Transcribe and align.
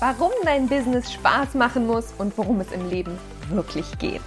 Warum 0.00 0.32
dein 0.44 0.68
Business 0.68 1.10
Spaß 1.12 1.54
machen 1.54 1.86
muss 1.86 2.12
und 2.18 2.36
worum 2.36 2.60
es 2.60 2.70
im 2.72 2.90
Leben 2.90 3.18
wirklich 3.48 3.96
geht. 3.98 4.20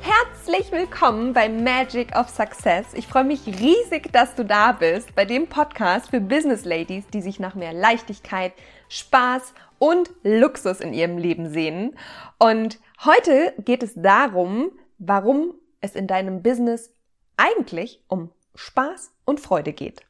Herzlich 0.00 0.70
willkommen 0.72 1.32
bei 1.32 1.48
Magic 1.48 2.14
of 2.14 2.28
Success. 2.28 2.92
Ich 2.92 3.06
freue 3.06 3.24
mich 3.24 3.46
riesig, 3.46 4.12
dass 4.12 4.34
du 4.34 4.44
da 4.44 4.72
bist 4.72 5.14
bei 5.14 5.24
dem 5.24 5.46
Podcast 5.46 6.10
für 6.10 6.20
Business 6.20 6.66
Ladies, 6.66 7.06
die 7.08 7.22
sich 7.22 7.40
nach 7.40 7.54
mehr 7.54 7.72
Leichtigkeit, 7.72 8.52
Spaß 8.90 9.54
und 9.78 10.10
Luxus 10.22 10.80
in 10.80 10.92
ihrem 10.92 11.16
Leben 11.16 11.48
sehnen. 11.48 11.96
Und 12.38 12.78
heute 13.04 13.54
geht 13.64 13.82
es 13.82 13.94
darum, 13.94 14.70
warum 14.98 15.54
es 15.80 15.94
in 15.94 16.06
deinem 16.06 16.42
Business 16.42 16.94
eigentlich 17.36 18.02
um 18.08 18.30
Spaß 18.54 19.12
und 19.24 19.40
Freude 19.40 19.72
geht. 19.72 20.02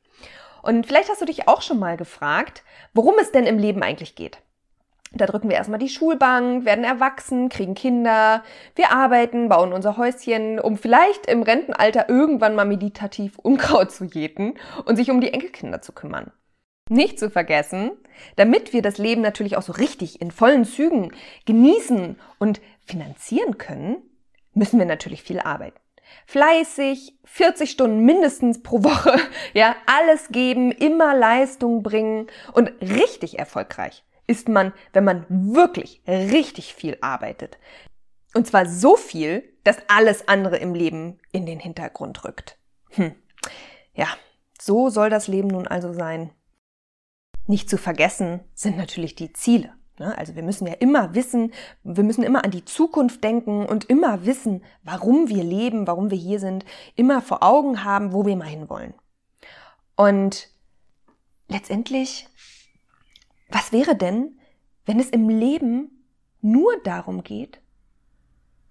Und 0.62 0.86
vielleicht 0.86 1.08
hast 1.08 1.20
du 1.20 1.26
dich 1.26 1.48
auch 1.48 1.62
schon 1.62 1.78
mal 1.78 1.96
gefragt, 1.96 2.64
worum 2.92 3.14
es 3.20 3.32
denn 3.32 3.46
im 3.46 3.58
Leben 3.58 3.82
eigentlich 3.82 4.14
geht. 4.14 4.38
Da 5.12 5.26
drücken 5.26 5.48
wir 5.48 5.56
erstmal 5.56 5.80
die 5.80 5.88
Schulbank, 5.88 6.64
werden 6.64 6.84
erwachsen, 6.84 7.48
kriegen 7.48 7.74
Kinder, 7.74 8.44
wir 8.76 8.92
arbeiten, 8.92 9.48
bauen 9.48 9.72
unser 9.72 9.96
Häuschen, 9.96 10.60
um 10.60 10.76
vielleicht 10.76 11.26
im 11.26 11.42
Rentenalter 11.42 12.08
irgendwann 12.08 12.54
mal 12.54 12.64
meditativ 12.64 13.38
Unkraut 13.38 13.90
zu 13.90 14.04
jäten 14.04 14.54
und 14.84 14.96
sich 14.96 15.10
um 15.10 15.20
die 15.20 15.32
Enkelkinder 15.32 15.82
zu 15.82 15.92
kümmern. 15.92 16.30
Nicht 16.88 17.18
zu 17.18 17.30
vergessen, 17.30 17.92
damit 18.36 18.72
wir 18.72 18.82
das 18.82 18.98
Leben 18.98 19.20
natürlich 19.20 19.56
auch 19.56 19.62
so 19.62 19.72
richtig 19.72 20.20
in 20.20 20.30
vollen 20.30 20.64
Zügen 20.64 21.12
genießen 21.44 22.18
und 22.38 22.60
finanzieren 22.84 23.58
können, 23.58 24.09
müssen 24.52 24.78
wir 24.78 24.86
natürlich 24.86 25.22
viel 25.22 25.40
arbeiten. 25.40 25.78
Fleißig, 26.26 27.18
40 27.24 27.70
Stunden 27.70 28.04
mindestens 28.04 28.62
pro 28.62 28.82
Woche, 28.82 29.16
ja, 29.54 29.76
alles 29.86 30.28
geben, 30.28 30.72
immer 30.72 31.14
Leistung 31.14 31.82
bringen 31.82 32.26
und 32.52 32.72
richtig 32.80 33.38
erfolgreich 33.38 34.04
ist 34.30 34.48
man, 34.48 34.72
wenn 34.92 35.02
man 35.02 35.26
wirklich 35.28 36.02
richtig 36.06 36.72
viel 36.72 36.96
arbeitet. 37.00 37.58
Und 38.32 38.46
zwar 38.46 38.64
so 38.64 38.96
viel, 38.96 39.42
dass 39.64 39.78
alles 39.88 40.28
andere 40.28 40.56
im 40.56 40.72
Leben 40.72 41.18
in 41.32 41.46
den 41.46 41.58
Hintergrund 41.58 42.24
rückt. 42.24 42.56
Hm. 42.90 43.12
Ja, 43.92 44.06
so 44.60 44.88
soll 44.88 45.10
das 45.10 45.26
Leben 45.26 45.48
nun 45.48 45.66
also 45.66 45.92
sein. 45.92 46.30
Nicht 47.48 47.68
zu 47.68 47.76
vergessen 47.76 48.38
sind 48.54 48.76
natürlich 48.76 49.16
die 49.16 49.32
Ziele. 49.32 49.74
Ne? 50.00 50.18
Also 50.18 50.34
wir 50.34 50.42
müssen 50.42 50.66
ja 50.66 50.74
immer 50.74 51.14
wissen, 51.14 51.52
wir 51.84 52.02
müssen 52.02 52.24
immer 52.24 52.44
an 52.44 52.50
die 52.50 52.64
Zukunft 52.64 53.22
denken 53.22 53.64
und 53.66 53.84
immer 53.84 54.26
wissen, 54.26 54.64
warum 54.82 55.28
wir 55.28 55.44
leben, 55.44 55.86
warum 55.86 56.10
wir 56.10 56.18
hier 56.18 56.40
sind, 56.40 56.64
immer 56.96 57.22
vor 57.22 57.44
Augen 57.44 57.84
haben, 57.84 58.12
wo 58.12 58.26
wir 58.26 58.34
mal 58.34 58.48
hinwollen. 58.48 58.94
Und 59.94 60.48
letztendlich 61.46 62.26
was 63.50 63.72
wäre 63.72 63.96
denn, 63.96 64.38
wenn 64.86 65.00
es 65.00 65.10
im 65.10 65.28
Leben 65.28 66.06
nur 66.40 66.80
darum 66.82 67.22
geht, 67.22 67.60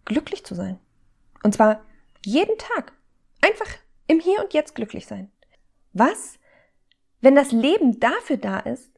glücklich 0.06 0.46
zu 0.46 0.56
sein? 0.56 0.80
Und 1.44 1.54
zwar 1.54 1.82
jeden 2.26 2.58
Tag. 2.58 2.94
Einfach 3.42 3.70
im 4.08 4.20
Hier 4.20 4.44
und 4.44 4.54
Jetzt 4.54 4.76
glücklich 4.76 5.06
sein. 5.06 5.32
Was, 5.94 6.40
wenn 7.22 7.36
das 7.36 7.52
Leben 7.52 8.00
dafür 8.00 8.38
da 8.38 8.60
ist, 8.60 8.92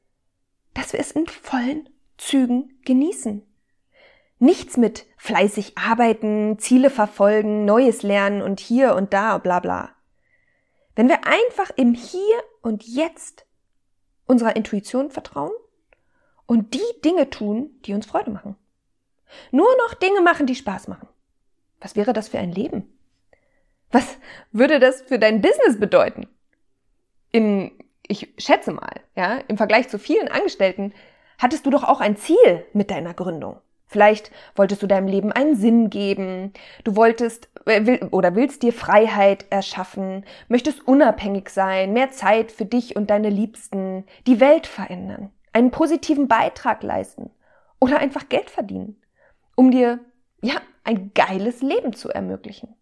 dass 0.73 0.93
wir 0.93 0.99
es 0.99 1.11
in 1.11 1.27
vollen 1.27 1.89
Zügen 2.21 2.79
genießen? 2.85 3.41
Nichts 4.37 4.77
mit 4.77 5.07
fleißig 5.17 5.77
arbeiten, 5.77 6.59
Ziele 6.59 6.91
verfolgen, 6.91 7.65
Neues 7.65 8.03
lernen 8.03 8.43
und 8.43 8.59
hier 8.59 8.95
und 8.95 9.11
da, 9.11 9.39
bla 9.39 9.59
bla. 9.59 9.95
Wenn 10.95 11.09
wir 11.09 11.25
einfach 11.25 11.71
im 11.75 11.93
Hier 11.95 12.43
und 12.61 12.83
Jetzt 12.83 13.45
unserer 14.27 14.55
Intuition 14.55 15.09
vertrauen 15.09 15.51
und 16.45 16.75
die 16.75 17.01
Dinge 17.03 17.29
tun, 17.31 17.71
die 17.85 17.93
uns 17.93 18.05
Freude 18.05 18.29
machen. 18.29 18.55
Nur 19.49 19.69
noch 19.77 19.95
Dinge 19.95 20.21
machen, 20.21 20.45
die 20.45 20.55
Spaß 20.55 20.87
machen. 20.89 21.07
Was 21.79 21.95
wäre 21.95 22.13
das 22.13 22.29
für 22.29 22.37
ein 22.37 22.51
Leben? 22.51 22.97
Was 23.91 24.17
würde 24.51 24.79
das 24.79 25.01
für 25.01 25.17
dein 25.17 25.41
Business 25.41 25.79
bedeuten? 25.79 26.27
In, 27.31 27.71
ich 28.07 28.33
schätze 28.37 28.71
mal, 28.71 29.01
ja, 29.15 29.37
im 29.47 29.57
Vergleich 29.57 29.89
zu 29.89 29.97
vielen 29.97 30.27
Angestellten 30.27 30.93
hattest 31.41 31.65
du 31.65 31.69
doch 31.69 31.83
auch 31.83 32.01
ein 32.01 32.17
Ziel 32.17 32.65
mit 32.73 32.91
deiner 32.91 33.13
Gründung. 33.13 33.57
Vielleicht 33.87 34.31
wolltest 34.55 34.81
du 34.81 34.87
deinem 34.87 35.07
Leben 35.07 35.33
einen 35.33 35.55
Sinn 35.55 35.89
geben, 35.89 36.53
du 36.85 36.95
wolltest 36.95 37.49
äh, 37.65 38.05
oder 38.05 38.35
willst 38.35 38.63
dir 38.63 38.71
Freiheit 38.71 39.45
erschaffen, 39.49 40.25
möchtest 40.47 40.87
unabhängig 40.87 41.49
sein, 41.49 41.91
mehr 41.91 42.11
Zeit 42.11 42.53
für 42.53 42.65
dich 42.65 42.95
und 42.95 43.09
deine 43.09 43.29
Liebsten, 43.29 44.05
die 44.27 44.39
Welt 44.39 44.65
verändern 44.65 45.31
einen 45.53 45.71
positiven 45.71 46.27
Beitrag 46.27 46.83
leisten 46.83 47.31
oder 47.79 47.99
einfach 47.99 48.29
Geld 48.29 48.49
verdienen, 48.49 49.01
um 49.55 49.71
dir, 49.71 49.99
ja, 50.41 50.55
ein 50.83 51.13
geiles 51.13 51.61
Leben 51.61 51.93
zu 51.93 52.09
ermöglichen. 52.09 52.75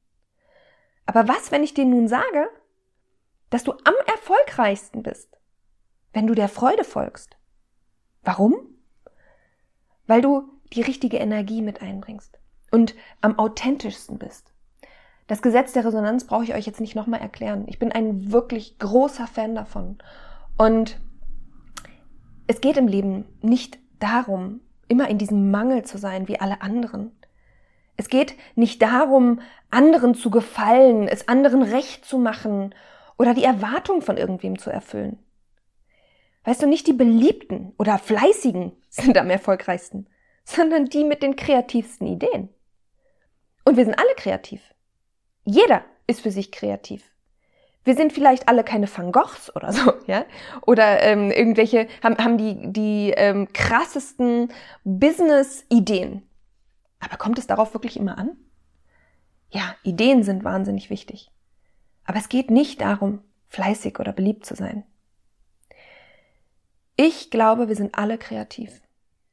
Aber 1.06 1.28
was, 1.28 1.52
wenn 1.52 1.64
ich 1.64 1.74
dir 1.74 1.86
nun 1.86 2.08
sage, 2.08 2.50
dass 3.50 3.64
du 3.64 3.72
am 3.72 3.96
erfolgreichsten 4.06 5.04
bist, 5.04 5.38
wenn 6.14 6.28
du 6.28 6.36
der 6.36 6.50
Freude 6.50 6.84
folgst? 6.84 7.36
Warum? 8.30 8.58
Weil 10.06 10.22
du 10.22 10.44
die 10.72 10.84
richtige 10.84 11.18
Energie 11.18 11.64
mit 11.64 11.82
einbringst 11.82 12.38
und 12.70 12.94
am 13.22 13.40
authentischsten 13.40 14.20
bist. 14.20 14.54
Das 15.26 15.42
Gesetz 15.42 15.74
der 15.74 15.84
Resonanz 15.84 16.28
brauche 16.28 16.44
ich 16.44 16.54
euch 16.54 16.68
jetzt 16.68 16.80
nicht 16.80 16.94
nochmal 16.94 17.22
erklären. 17.22 17.64
Ich 17.66 17.80
bin 17.80 17.92
ein 17.92 18.32
wirklich 18.32 18.78
großer 18.78 19.26
Fan 19.26 19.56
davon. 19.56 19.98
Und 20.60 21.00
es 22.46 22.62
geht 22.62 22.78
im 22.78 22.88
Leben 22.88 23.26
nicht 23.42 23.80
darum, 23.98 24.60
immer 24.88 25.08
in 25.08 25.18
diesem 25.18 25.50
Mangel 25.50 25.84
zu 25.84 25.98
sein 25.98 26.28
wie 26.28 26.40
alle 26.40 26.62
anderen. 26.62 27.12
Es 27.98 28.10
geht 28.10 28.36
nicht 28.54 28.84
darum, 28.84 29.42
anderen 29.72 30.14
zu 30.14 30.30
gefallen, 30.30 31.08
es 31.08 31.28
anderen 31.28 31.64
recht 31.64 32.06
zu 32.06 32.20
machen 32.20 32.76
oder 33.18 33.34
die 33.34 33.44
Erwartung 33.44 34.04
von 34.04 34.18
irgendwem 34.18 34.60
zu 34.60 34.70
erfüllen. 34.70 35.18
Weißt 36.44 36.62
du, 36.62 36.68
nicht 36.68 36.88
die 36.88 36.94
Beliebten 36.94 37.74
oder 37.78 37.98
Fleißigen 37.98 38.74
sind 38.90 39.18
am 39.18 39.30
erfolgreichsten, 39.30 40.08
sondern 40.44 40.86
die 40.86 41.04
mit 41.04 41.22
den 41.22 41.36
kreativsten 41.36 42.08
Ideen. 42.08 42.50
Und 43.66 43.78
wir 43.78 43.86
sind 43.86 44.00
alle 44.00 44.16
kreativ. 44.16 44.62
Jeder 45.44 45.84
ist 46.08 46.22
für 46.22 46.32
sich 46.32 46.52
kreativ 46.52 47.04
wir 47.90 47.96
sind 47.96 48.14
vielleicht 48.14 48.48
alle 48.48 48.64
keine 48.64 48.88
Van 48.88 49.12
Goghs 49.12 49.56
oder 49.56 49.74
so, 49.74 49.94
ja? 50.08 50.26
Oder 50.66 51.02
ähm, 51.02 51.32
irgendwelche 51.32 51.88
haben, 52.04 52.18
haben 52.18 52.38
die, 52.38 52.72
die 52.72 53.14
ähm, 53.16 53.48
krassesten 53.54 54.52
Business-Ideen. 54.84 56.22
Aber 57.00 57.18
kommt 57.18 57.40
es 57.40 57.48
darauf 57.48 57.74
wirklich 57.74 57.98
immer 57.98 58.18
an? 58.18 58.38
Ja, 59.50 59.76
Ideen 59.84 60.24
sind 60.24 60.44
wahnsinnig 60.44 60.90
wichtig. 60.90 61.32
Aber 62.06 62.20
es 62.20 62.30
geht 62.30 62.52
nicht 62.52 62.82
darum, 62.82 63.24
fleißig 63.48 64.00
oder 64.00 64.12
beliebt 64.12 64.46
zu 64.46 64.56
sein. 64.56 64.84
Ich 67.02 67.30
glaube, 67.30 67.70
wir 67.70 67.78
sind 67.78 67.98
alle 67.98 68.18
kreativ. 68.18 68.82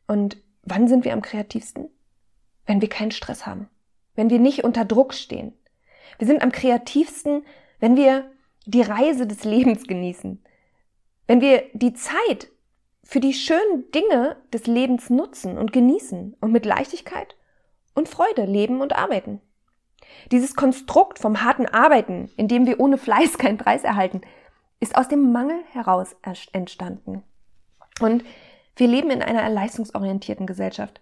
Und 0.07 0.37
wann 0.63 0.87
sind 0.87 1.05
wir 1.05 1.13
am 1.13 1.21
kreativsten? 1.21 1.89
Wenn 2.65 2.81
wir 2.81 2.89
keinen 2.89 3.11
Stress 3.11 3.45
haben. 3.45 3.69
Wenn 4.15 4.31
wir 4.31 4.39
nicht 4.39 4.63
unter 4.63 4.85
Druck 4.85 5.13
stehen. 5.13 5.53
Wir 6.17 6.29
sind 6.29 6.43
am 6.43 6.53
kreativsten, 6.53 7.45
wenn 7.81 7.97
wir 7.97 8.31
die 8.67 8.83
Reise 8.83 9.27
des 9.27 9.43
Lebens 9.43 9.89
genießen, 9.89 10.45
wenn 11.27 11.41
wir 11.41 11.65
die 11.73 11.93
Zeit 11.93 12.53
für 13.03 13.19
die 13.19 13.35
schönen 13.35 13.91
Dinge 13.91 14.37
des 14.53 14.69
Lebens 14.69 15.11
nutzen 15.11 15.59
und 15.59 15.73
genießen 15.73 16.37
und 16.41 16.53
mit 16.53 16.67
Leichtigkeit 16.67 17.35
und 17.97 18.09
Freude 18.09 18.45
leben 18.45 18.81
und 18.81 18.95
arbeiten. 18.95 19.41
Dieses 20.31 20.55
Konstrukt 20.55 21.19
vom 21.19 21.43
harten 21.43 21.67
Arbeiten, 21.67 22.31
in 22.37 22.47
dem 22.47 22.65
wir 22.65 22.79
ohne 22.79 22.97
Fleiß 22.97 23.39
keinen 23.39 23.59
Preis 23.59 23.83
erhalten, 23.83 24.21
ist 24.79 24.97
aus 24.97 25.09
dem 25.09 25.33
Mangel 25.33 25.59
heraus 25.73 26.15
entstanden. 26.53 27.25
Und 28.01 28.25
wir 28.77 28.89
leben 28.89 29.11
in 29.11 29.23
einer 29.23 29.49
leistungsorientierten 29.49 30.47
Gesellschaft, 30.47 31.01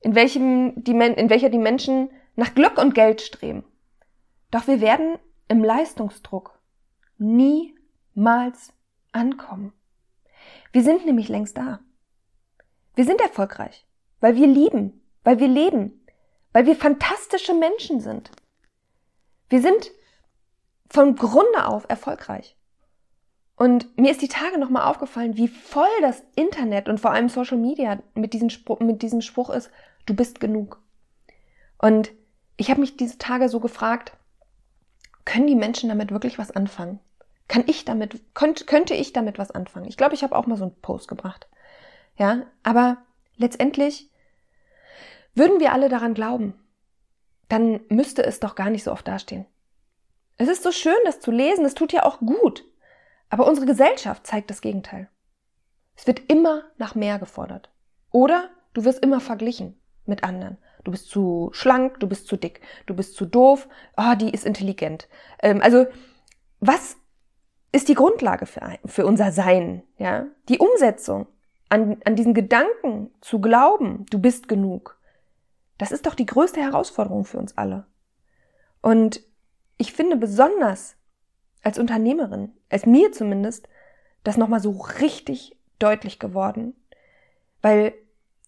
in, 0.00 0.14
welchem 0.14 0.84
die, 0.84 0.92
in 0.92 1.30
welcher 1.30 1.50
die 1.50 1.58
Menschen 1.58 2.10
nach 2.36 2.54
Glück 2.54 2.78
und 2.78 2.94
Geld 2.94 3.20
streben. 3.20 3.64
Doch 4.50 4.66
wir 4.66 4.80
werden 4.80 5.18
im 5.48 5.64
Leistungsdruck 5.64 6.58
niemals 7.18 8.72
ankommen. 9.12 9.72
Wir 10.72 10.82
sind 10.82 11.04
nämlich 11.04 11.28
längst 11.28 11.56
da. 11.56 11.80
Wir 12.94 13.04
sind 13.04 13.20
erfolgreich, 13.20 13.86
weil 14.20 14.36
wir 14.36 14.46
lieben, 14.46 15.00
weil 15.24 15.40
wir 15.40 15.48
leben, 15.48 16.04
weil 16.52 16.66
wir 16.66 16.76
fantastische 16.76 17.54
Menschen 17.54 18.00
sind. 18.00 18.30
Wir 19.48 19.60
sind 19.60 19.90
von 20.88 21.16
Grunde 21.16 21.66
auf 21.66 21.86
erfolgreich. 21.88 22.56
Und 23.60 23.94
mir 23.98 24.10
ist 24.10 24.22
die 24.22 24.28
Tage 24.28 24.56
nochmal 24.56 24.88
aufgefallen, 24.88 25.36
wie 25.36 25.46
voll 25.46 25.84
das 26.00 26.22
Internet 26.34 26.88
und 26.88 26.98
vor 26.98 27.10
allem 27.10 27.28
Social 27.28 27.58
Media 27.58 27.98
mit 28.14 28.32
diesem, 28.32 28.48
Spruch, 28.48 28.80
mit 28.80 29.02
diesem 29.02 29.20
Spruch 29.20 29.50
ist, 29.50 29.70
du 30.06 30.14
bist 30.14 30.40
genug. 30.40 30.80
Und 31.76 32.10
ich 32.56 32.70
habe 32.70 32.80
mich 32.80 32.96
diese 32.96 33.18
Tage 33.18 33.50
so 33.50 33.60
gefragt, 33.60 34.16
können 35.26 35.46
die 35.46 35.56
Menschen 35.56 35.90
damit 35.90 36.10
wirklich 36.10 36.38
was 36.38 36.50
anfangen? 36.50 37.00
Kann 37.48 37.64
ich 37.66 37.84
damit, 37.84 38.22
könnte, 38.32 38.64
könnte 38.64 38.94
ich 38.94 39.12
damit 39.12 39.38
was 39.38 39.50
anfangen? 39.50 39.88
Ich 39.88 39.98
glaube, 39.98 40.14
ich 40.14 40.22
habe 40.22 40.36
auch 40.36 40.46
mal 40.46 40.56
so 40.56 40.64
einen 40.64 40.80
Post 40.80 41.06
gebracht. 41.06 41.46
Ja, 42.16 42.46
aber 42.62 42.96
letztendlich 43.36 44.10
würden 45.34 45.60
wir 45.60 45.74
alle 45.74 45.90
daran 45.90 46.14
glauben, 46.14 46.54
dann 47.50 47.80
müsste 47.90 48.24
es 48.24 48.40
doch 48.40 48.54
gar 48.54 48.70
nicht 48.70 48.84
so 48.84 48.92
oft 48.92 49.06
dastehen. 49.06 49.44
Es 50.38 50.48
ist 50.48 50.62
so 50.62 50.72
schön, 50.72 50.96
das 51.04 51.20
zu 51.20 51.30
lesen, 51.30 51.66
es 51.66 51.74
tut 51.74 51.92
ja 51.92 52.06
auch 52.06 52.20
gut. 52.20 52.64
Aber 53.30 53.46
unsere 53.46 53.66
Gesellschaft 53.66 54.26
zeigt 54.26 54.50
das 54.50 54.60
Gegenteil. 54.60 55.08
Es 55.96 56.06
wird 56.06 56.30
immer 56.30 56.64
nach 56.78 56.94
mehr 56.94 57.18
gefordert. 57.18 57.70
Oder 58.10 58.50
du 58.74 58.84
wirst 58.84 59.02
immer 59.02 59.20
verglichen 59.20 59.80
mit 60.04 60.24
anderen. 60.24 60.58
Du 60.84 60.90
bist 60.90 61.08
zu 61.08 61.50
schlank, 61.52 62.00
du 62.00 62.08
bist 62.08 62.26
zu 62.26 62.36
dick, 62.36 62.60
du 62.86 62.94
bist 62.94 63.14
zu 63.14 63.26
doof, 63.26 63.68
oh, 63.96 64.14
die 64.16 64.30
ist 64.30 64.44
intelligent. 64.44 65.08
Ähm, 65.42 65.60
also, 65.62 65.86
was 66.58 66.96
ist 67.72 67.88
die 67.88 67.94
Grundlage 67.94 68.46
für, 68.46 68.62
ein, 68.62 68.78
für 68.86 69.06
unser 69.06 69.30
Sein? 69.30 69.82
Ja? 69.98 70.26
Die 70.48 70.58
Umsetzung 70.58 71.26
an, 71.68 71.98
an 72.04 72.16
diesen 72.16 72.34
Gedanken 72.34 73.10
zu 73.20 73.40
glauben, 73.40 74.06
du 74.10 74.18
bist 74.18 74.48
genug. 74.48 74.98
Das 75.78 75.92
ist 75.92 76.06
doch 76.06 76.14
die 76.14 76.26
größte 76.26 76.60
Herausforderung 76.60 77.24
für 77.24 77.38
uns 77.38 77.56
alle. 77.56 77.86
Und 78.82 79.22
ich 79.76 79.92
finde 79.92 80.16
besonders 80.16 80.96
als 81.62 81.78
Unternehmerin, 81.78 82.52
als 82.68 82.86
mir 82.86 83.12
zumindest, 83.12 83.68
das 84.24 84.36
nochmal 84.36 84.60
so 84.60 84.70
richtig 85.00 85.56
deutlich 85.78 86.18
geworden. 86.18 86.74
Weil 87.62 87.94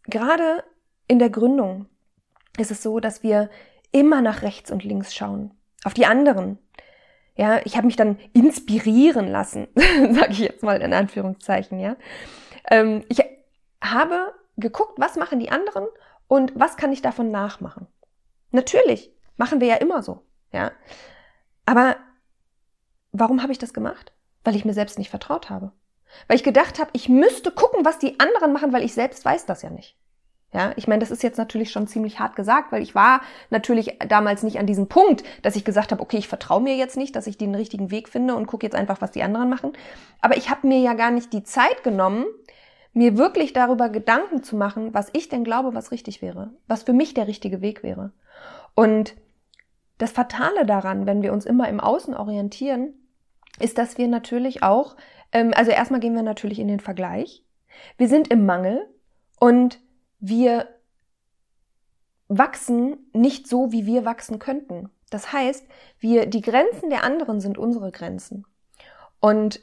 gerade 0.04 0.64
in 1.08 1.18
der 1.18 1.30
Gründung 1.30 1.86
ist 2.58 2.70
es 2.70 2.82
so, 2.82 3.00
dass 3.00 3.22
wir 3.22 3.50
immer 3.90 4.22
nach 4.22 4.42
rechts 4.42 4.70
und 4.70 4.84
links 4.84 5.14
schauen. 5.14 5.52
Auf 5.84 5.94
die 5.94 6.06
anderen. 6.06 6.58
Ja, 7.34 7.60
ich 7.64 7.76
habe 7.76 7.86
mich 7.86 7.96
dann 7.96 8.18
inspirieren 8.34 9.26
lassen, 9.28 9.68
sage 9.74 10.32
ich 10.32 10.40
jetzt 10.40 10.62
mal 10.62 10.80
in 10.82 10.92
Anführungszeichen, 10.92 11.80
ja. 11.80 11.96
Ähm, 12.70 13.04
ich 13.08 13.20
habe 13.82 14.34
geguckt, 14.58 14.98
was 14.98 15.16
machen 15.16 15.40
die 15.40 15.50
anderen 15.50 15.86
und 16.28 16.52
was 16.54 16.76
kann 16.76 16.92
ich 16.92 17.00
davon 17.00 17.30
nachmachen. 17.30 17.86
Natürlich, 18.50 19.10
machen 19.38 19.60
wir 19.60 19.68
ja 19.68 19.76
immer 19.76 20.02
so, 20.02 20.22
ja. 20.52 20.72
Aber 21.64 21.96
warum 23.12 23.42
habe 23.42 23.52
ich 23.52 23.58
das 23.58 23.72
gemacht? 23.72 24.12
Weil 24.44 24.56
ich 24.56 24.64
mir 24.64 24.74
selbst 24.74 24.98
nicht 24.98 25.10
vertraut 25.10 25.50
habe. 25.50 25.72
Weil 26.26 26.36
ich 26.36 26.44
gedacht 26.44 26.78
habe, 26.78 26.90
ich 26.92 27.08
müsste 27.08 27.50
gucken, 27.50 27.84
was 27.84 27.98
die 27.98 28.18
anderen 28.20 28.52
machen, 28.52 28.72
weil 28.72 28.84
ich 28.84 28.94
selbst 28.94 29.24
weiß 29.24 29.46
das 29.46 29.62
ja 29.62 29.70
nicht. 29.70 29.96
Ja, 30.52 30.72
ich 30.76 30.86
meine, 30.86 31.00
das 31.00 31.10
ist 31.10 31.22
jetzt 31.22 31.38
natürlich 31.38 31.70
schon 31.70 31.86
ziemlich 31.86 32.18
hart 32.18 32.36
gesagt, 32.36 32.72
weil 32.72 32.82
ich 32.82 32.94
war 32.94 33.22
natürlich 33.48 33.98
damals 34.06 34.42
nicht 34.42 34.58
an 34.58 34.66
diesem 34.66 34.86
Punkt, 34.86 35.24
dass 35.40 35.56
ich 35.56 35.64
gesagt 35.64 35.92
habe, 35.92 36.02
okay, 36.02 36.18
ich 36.18 36.28
vertraue 36.28 36.60
mir 36.60 36.76
jetzt 36.76 36.98
nicht, 36.98 37.16
dass 37.16 37.26
ich 37.26 37.38
den 37.38 37.54
richtigen 37.54 37.90
Weg 37.90 38.10
finde 38.10 38.34
und 38.34 38.46
gucke 38.46 38.66
jetzt 38.66 38.74
einfach, 38.74 39.00
was 39.00 39.12
die 39.12 39.22
anderen 39.22 39.48
machen. 39.48 39.72
Aber 40.20 40.36
ich 40.36 40.50
habe 40.50 40.66
mir 40.66 40.80
ja 40.80 40.92
gar 40.92 41.10
nicht 41.10 41.32
die 41.32 41.42
Zeit 41.42 41.82
genommen, 41.82 42.26
mir 42.92 43.16
wirklich 43.16 43.54
darüber 43.54 43.88
Gedanken 43.88 44.42
zu 44.42 44.54
machen, 44.54 44.92
was 44.92 45.08
ich 45.14 45.30
denn 45.30 45.44
glaube, 45.44 45.74
was 45.74 45.90
richtig 45.90 46.20
wäre, 46.20 46.50
was 46.68 46.82
für 46.82 46.92
mich 46.92 47.14
der 47.14 47.26
richtige 47.26 47.62
Weg 47.62 47.82
wäre. 47.82 48.12
Und 48.74 49.14
das 49.96 50.12
Fatale 50.12 50.66
daran, 50.66 51.06
wenn 51.06 51.22
wir 51.22 51.32
uns 51.32 51.46
immer 51.46 51.68
im 51.70 51.80
Außen 51.80 52.14
orientieren, 52.14 52.92
ist, 53.58 53.78
dass 53.78 53.98
wir 53.98 54.08
natürlich 54.08 54.62
auch, 54.62 54.96
ähm, 55.32 55.52
also 55.54 55.70
erstmal 55.70 56.00
gehen 56.00 56.14
wir 56.14 56.22
natürlich 56.22 56.58
in 56.58 56.68
den 56.68 56.80
Vergleich. 56.80 57.44
Wir 57.96 58.08
sind 58.08 58.28
im 58.28 58.46
Mangel 58.46 58.86
und 59.40 59.80
wir 60.20 60.68
wachsen 62.28 63.10
nicht 63.12 63.48
so, 63.48 63.72
wie 63.72 63.86
wir 63.86 64.04
wachsen 64.04 64.38
könnten. 64.38 64.90
Das 65.10 65.32
heißt, 65.32 65.66
wir, 65.98 66.26
die 66.26 66.40
Grenzen 66.40 66.88
der 66.88 67.04
anderen 67.04 67.40
sind 67.40 67.58
unsere 67.58 67.92
Grenzen. 67.92 68.46
Und 69.20 69.60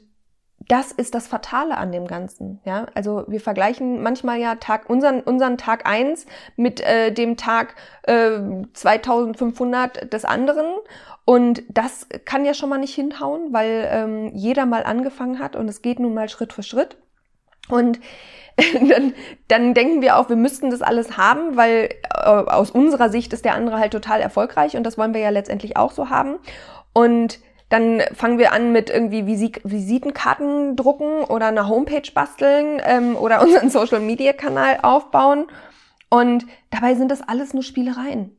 das 0.68 0.92
ist 0.92 1.14
das 1.14 1.26
Fatale 1.26 1.76
an 1.76 1.90
dem 1.90 2.06
Ganzen. 2.06 2.60
Ja, 2.64 2.86
also 2.94 3.24
wir 3.26 3.40
vergleichen 3.40 4.02
manchmal 4.02 4.38
ja 4.38 4.56
Tag 4.56 4.88
unseren 4.88 5.20
unseren 5.20 5.58
Tag 5.58 5.86
eins 5.86 6.26
mit 6.56 6.80
äh, 6.80 7.12
dem 7.12 7.36
Tag 7.36 7.74
äh, 8.02 8.38
2500 8.72 10.12
des 10.12 10.24
anderen 10.24 10.66
und 11.24 11.62
das 11.68 12.08
kann 12.24 12.44
ja 12.44 12.54
schon 12.54 12.68
mal 12.68 12.78
nicht 12.78 12.94
hinhauen, 12.94 13.52
weil 13.52 13.88
ähm, 13.90 14.30
jeder 14.34 14.66
mal 14.66 14.84
angefangen 14.84 15.38
hat 15.38 15.56
und 15.56 15.68
es 15.68 15.82
geht 15.82 16.00
nun 16.00 16.14
mal 16.14 16.28
Schritt 16.28 16.52
für 16.52 16.62
Schritt. 16.62 16.96
Und 17.68 18.00
dann, 18.88 19.14
dann 19.48 19.74
denken 19.74 20.02
wir 20.02 20.16
auch, 20.16 20.28
wir 20.28 20.36
müssten 20.36 20.70
das 20.70 20.82
alles 20.82 21.16
haben, 21.16 21.56
weil 21.56 21.90
äh, 22.12 22.28
aus 22.28 22.70
unserer 22.70 23.10
Sicht 23.10 23.32
ist 23.32 23.44
der 23.44 23.54
andere 23.54 23.78
halt 23.78 23.92
total 23.92 24.20
erfolgreich 24.20 24.76
und 24.76 24.84
das 24.84 24.98
wollen 24.98 25.14
wir 25.14 25.20
ja 25.20 25.30
letztendlich 25.30 25.76
auch 25.76 25.92
so 25.92 26.10
haben. 26.10 26.38
Und 26.92 27.38
dann 27.70 28.02
fangen 28.14 28.38
wir 28.38 28.52
an 28.52 28.72
mit 28.72 28.90
irgendwie 28.90 29.26
Visitenkarten 29.26 30.76
drucken 30.76 31.24
oder 31.24 31.46
eine 31.46 31.68
Homepage 31.68 32.10
basteln 32.12 32.82
ähm, 32.84 33.16
oder 33.16 33.40
unseren 33.46 33.70
Social-Media-Kanal 33.70 34.80
aufbauen. 34.82 35.46
Und 36.10 36.44
dabei 36.70 36.96
sind 36.96 37.10
das 37.10 37.22
alles 37.22 37.54
nur 37.54 37.62
Spielereien. 37.62 38.36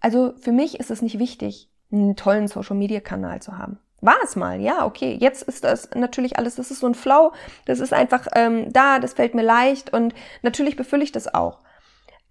Also 0.00 0.34
für 0.38 0.52
mich 0.52 0.78
ist 0.80 0.90
es 0.90 1.00
nicht 1.00 1.18
wichtig, 1.18 1.70
einen 1.90 2.16
tollen 2.16 2.48
Social-Media-Kanal 2.48 3.40
zu 3.40 3.56
haben. 3.56 3.78
War 4.00 4.18
es 4.22 4.36
mal, 4.36 4.60
ja, 4.60 4.84
okay. 4.84 5.16
Jetzt 5.18 5.44
ist 5.44 5.64
das 5.64 5.88
natürlich 5.94 6.36
alles, 6.36 6.56
das 6.56 6.70
ist 6.70 6.80
so 6.80 6.86
ein 6.86 6.94
Flow, 6.94 7.32
das 7.64 7.80
ist 7.80 7.94
einfach 7.94 8.26
ähm, 8.34 8.70
da, 8.70 8.98
das 8.98 9.14
fällt 9.14 9.34
mir 9.34 9.42
leicht 9.42 9.94
und 9.94 10.14
natürlich 10.42 10.76
befülle 10.76 11.04
ich 11.04 11.12
das 11.12 11.32
auch. 11.32 11.60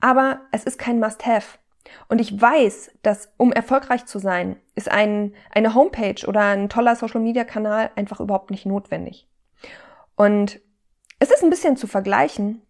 Aber 0.02 0.42
es 0.52 0.66
ist 0.66 0.78
kein 0.78 1.00
Must-Have. 1.00 1.58
Und 2.08 2.20
ich 2.20 2.40
weiß, 2.40 2.92
dass 3.02 3.32
um 3.38 3.52
erfolgreich 3.52 4.06
zu 4.06 4.20
sein, 4.20 4.58
ist 4.76 4.90
ein, 4.90 5.34
eine 5.52 5.74
Homepage 5.74 6.26
oder 6.28 6.42
ein 6.42 6.70
toller 6.70 6.96
Social-Media-Kanal 6.96 7.92
einfach 7.96 8.20
überhaupt 8.20 8.52
nicht 8.52 8.66
notwendig. 8.66 9.28
Und 10.16 10.60
es 11.20 11.32
ist 11.32 11.44
ein 11.44 11.50
bisschen 11.50 11.78
zu 11.78 11.88
vergleichen 11.88 12.62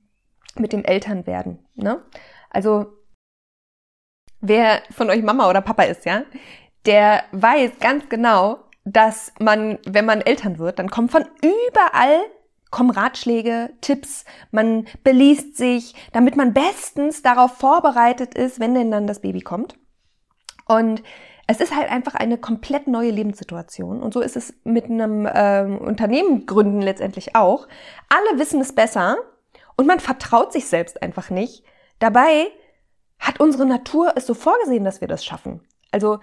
mit 0.56 0.74
dem 0.74 0.86
Elternwerden. 0.86 1.60
Ne? 1.76 2.02
Also 2.50 2.94
wer 4.40 4.84
von 4.92 5.10
euch 5.10 5.24
Mama 5.24 5.50
oder 5.50 5.62
Papa 5.62 5.84
ist, 5.84 6.06
ja, 6.06 6.24
der 6.86 7.24
weiß 7.32 7.80
ganz 7.80 8.10
genau, 8.10 8.60
dass 8.86 9.34
man, 9.40 9.80
wenn 9.86 10.06
man 10.06 10.22
Eltern 10.22 10.60
wird, 10.60 10.80
dann 10.80 10.90
kommen 10.90 11.10
von 11.10 11.26
überall 11.42 12.20
kommen 12.74 12.90
Ratschläge, 12.90 13.70
Tipps, 13.82 14.26
man 14.50 14.86
beliest 15.04 15.58
sich, 15.58 15.94
damit 16.12 16.36
man 16.36 16.54
bestens 16.54 17.22
darauf 17.22 17.54
vorbereitet 17.58 18.34
ist, 18.34 18.60
wenn 18.60 18.74
denn 18.74 18.90
dann 18.90 19.06
das 19.06 19.22
Baby 19.22 19.42
kommt. 19.42 19.76
Und 20.66 21.04
es 21.46 21.60
ist 21.60 21.76
halt 21.76 21.92
einfach 21.92 22.16
eine 22.16 22.40
komplett 22.40 22.88
neue 22.88 23.12
Lebenssituation. 23.12 24.02
Und 24.02 24.12
so 24.12 24.22
ist 24.22 24.36
es 24.36 24.56
mit 24.64 24.86
einem 24.86 25.30
ähm, 25.32 25.78
Unternehmen 25.78 26.48
gründen 26.48 26.82
letztendlich 26.82 27.36
auch. 27.36 27.68
Alle 28.10 28.40
wissen 28.40 28.60
es 28.60 28.74
besser 28.74 29.18
und 29.78 29.86
man 29.86 30.00
vertraut 30.00 30.52
sich 30.52 30.66
selbst 30.66 31.04
einfach 31.04 31.30
nicht. 31.30 31.64
Dabei 32.00 32.48
hat 33.20 33.40
unsere 33.40 33.68
Natur 33.68 34.14
es 34.16 34.26
so 34.26 34.34
vorgesehen, 34.34 34.84
dass 34.84 35.00
wir 35.00 35.08
das 35.08 35.24
schaffen. 35.24 35.62
Also 35.92 36.20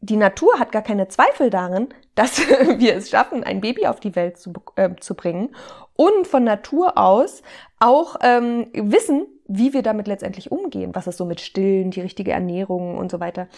die 0.00 0.16
Natur 0.16 0.60
hat 0.60 0.70
gar 0.70 0.82
keine 0.82 1.08
Zweifel 1.08 1.50
darin, 1.50 1.88
dass 2.14 2.38
wir 2.38 2.94
es 2.94 3.10
schaffen, 3.10 3.44
ein 3.44 3.60
Baby 3.60 3.86
auf 3.86 4.00
die 4.00 4.14
Welt 4.14 4.38
zu, 4.38 4.52
äh, 4.76 4.90
zu 5.00 5.14
bringen 5.14 5.54
und 5.98 6.28
von 6.28 6.44
Natur 6.44 6.96
aus 6.96 7.42
auch 7.80 8.16
ähm, 8.22 8.68
wissen, 8.72 9.26
wie 9.48 9.72
wir 9.72 9.82
damit 9.82 10.06
letztendlich 10.06 10.52
umgehen, 10.52 10.94
was 10.94 11.08
es 11.08 11.16
so 11.16 11.24
mit 11.24 11.40
Stillen, 11.40 11.90
die 11.90 12.00
richtige 12.00 12.30
Ernährung 12.30 12.96
und 12.96 13.10
so 13.10 13.18
weiter, 13.18 13.48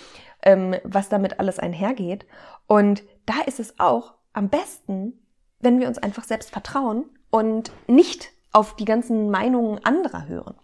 ähm, 0.43 0.75
was 0.83 1.11
damit 1.11 1.39
alles 1.39 1.59
einhergeht. 1.59 2.25
Und 2.67 3.03
da 3.27 3.35
ist 3.45 3.61
es 3.61 3.79
auch 3.79 4.15
am 4.33 4.49
besten, 4.49 5.21
wenn 5.61 5.81
wir 5.81 5.87
uns 5.87 5.99
einfach 5.99 6.25
selbst 6.25 6.51
vertrauen 6.51 7.05
und 7.29 7.73
nicht 7.87 8.31
auf 8.53 8.75
die 8.75 8.87
ganzen 8.87 9.31
Meinungen 9.31 9.85
anderer 9.85 10.27
hören. 10.27 10.55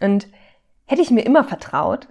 Und 0.00 0.26
hätte 0.86 1.02
ich 1.02 1.10
mir 1.10 1.26
immer 1.26 1.44
vertraut, 1.44 2.08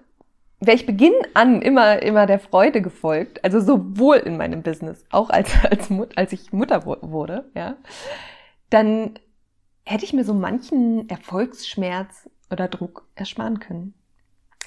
wäre 0.59 0.77
ich 0.77 0.85
Beginn 0.85 1.15
an 1.33 1.63
immer, 1.63 2.03
immer 2.03 2.27
der 2.27 2.39
Freude 2.39 2.83
gefolgt, 2.83 3.43
also 3.43 3.59
sowohl 3.59 4.17
in 4.17 4.37
meinem 4.37 4.61
Business, 4.61 5.03
auch 5.09 5.31
als, 5.31 5.51
als, 5.63 5.89
als 6.15 6.31
ich 6.31 6.53
Mutter 6.53 6.85
wurde, 6.85 7.49
ja, 7.55 7.75
dann 8.75 9.17
hätte 9.85 10.03
ich 10.03 10.13
mir 10.13 10.25
so 10.25 10.33
manchen 10.33 11.07
Erfolgsschmerz 11.09 12.29
oder 12.51 12.67
Druck 12.67 13.07
ersparen 13.15 13.59
können. 13.59 13.93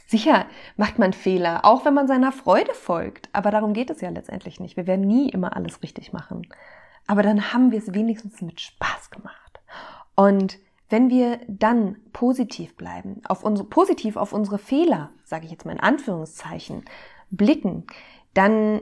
Sicher 0.07 0.47
macht 0.79 0.99
man 0.99 1.13
Fehler, 1.13 1.67
auch 1.67 1.85
wenn 1.85 1.93
man 1.93 2.09
seiner 2.09 2.33
Freude 2.33 2.73
folgt, 2.73 3.29
aber 3.35 3.51
darum 3.51 3.75
geht 3.75 3.91
es 3.91 4.01
ja 4.01 4.09
letztendlich 4.09 4.59
nicht. 4.59 4.79
Wir 4.79 4.87
werden 4.87 5.07
nie 5.07 5.29
immer 5.29 5.55
alles 5.55 5.83
richtig 5.83 6.15
machen. 6.15 6.49
Aber 7.07 7.23
dann 7.23 7.53
haben 7.53 7.71
wir 7.71 7.79
es 7.79 7.93
wenigstens 7.93 8.41
mit 8.41 8.61
Spaß 8.61 9.11
gemacht. 9.11 9.61
Und 10.15 10.59
wenn 10.89 11.11
wir 11.11 11.41
dann 11.47 11.97
positiv 12.15 12.77
bleiben, 12.77 13.21
auf 13.29 13.45
unsere, 13.45 13.69
positiv 13.69 14.17
auf 14.17 14.33
unsere 14.33 14.59
Fehler, 14.59 15.11
sage 15.25 15.45
ich 15.45 15.51
jetzt 15.51 15.67
mal 15.67 15.73
in 15.73 15.81
Anführungszeichen, 15.81 16.87
blicken, 17.31 17.87
dann 18.33 18.81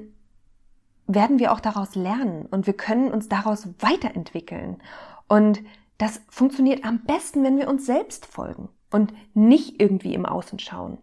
werden 1.09 1.39
wir 1.39 1.53
auch 1.53 1.61
daraus 1.61 1.95
lernen 1.95 2.47
und 2.47 2.67
wir 2.67 2.75
können 2.75 3.11
uns 3.13 3.29
daraus 3.29 3.69
weiterentwickeln. 3.81 4.83
Und 5.29 5.61
das 5.99 6.21
funktioniert 6.29 6.85
am 6.85 7.05
besten, 7.05 7.43
wenn 7.43 7.59
wir 7.59 7.69
uns 7.69 7.87
selbst 7.87 8.27
folgen 8.27 8.69
und 8.91 9.13
nicht 9.35 9.81
irgendwie 9.81 10.15
im 10.15 10.27
Außen 10.27 10.59
schauen. 10.59 10.99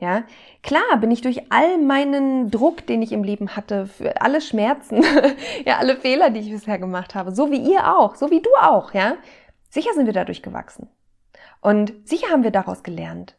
Ja, 0.00 0.22
klar 0.62 0.96
bin 1.00 1.10
ich 1.10 1.22
durch 1.22 1.50
all 1.50 1.76
meinen 1.78 2.52
Druck, 2.52 2.86
den 2.86 3.02
ich 3.02 3.10
im 3.10 3.24
Leben 3.24 3.56
hatte, 3.56 3.86
für 3.86 4.20
alle 4.22 4.40
Schmerzen, 4.40 5.02
ja, 5.66 5.78
alle 5.78 5.96
Fehler, 5.96 6.30
die 6.30 6.38
ich 6.38 6.50
bisher 6.50 6.78
gemacht 6.78 7.16
habe, 7.16 7.34
so 7.34 7.50
wie 7.50 7.58
ihr 7.58 7.96
auch, 7.96 8.14
so 8.14 8.30
wie 8.30 8.40
du 8.40 8.50
auch, 8.60 8.94
ja. 8.94 9.16
Sicher 9.70 9.92
sind 9.94 10.06
wir 10.06 10.12
dadurch 10.12 10.42
gewachsen. 10.42 10.88
Und 11.60 11.92
sicher 12.04 12.28
haben 12.30 12.44
wir 12.44 12.52
daraus 12.52 12.84
gelernt 12.84 13.36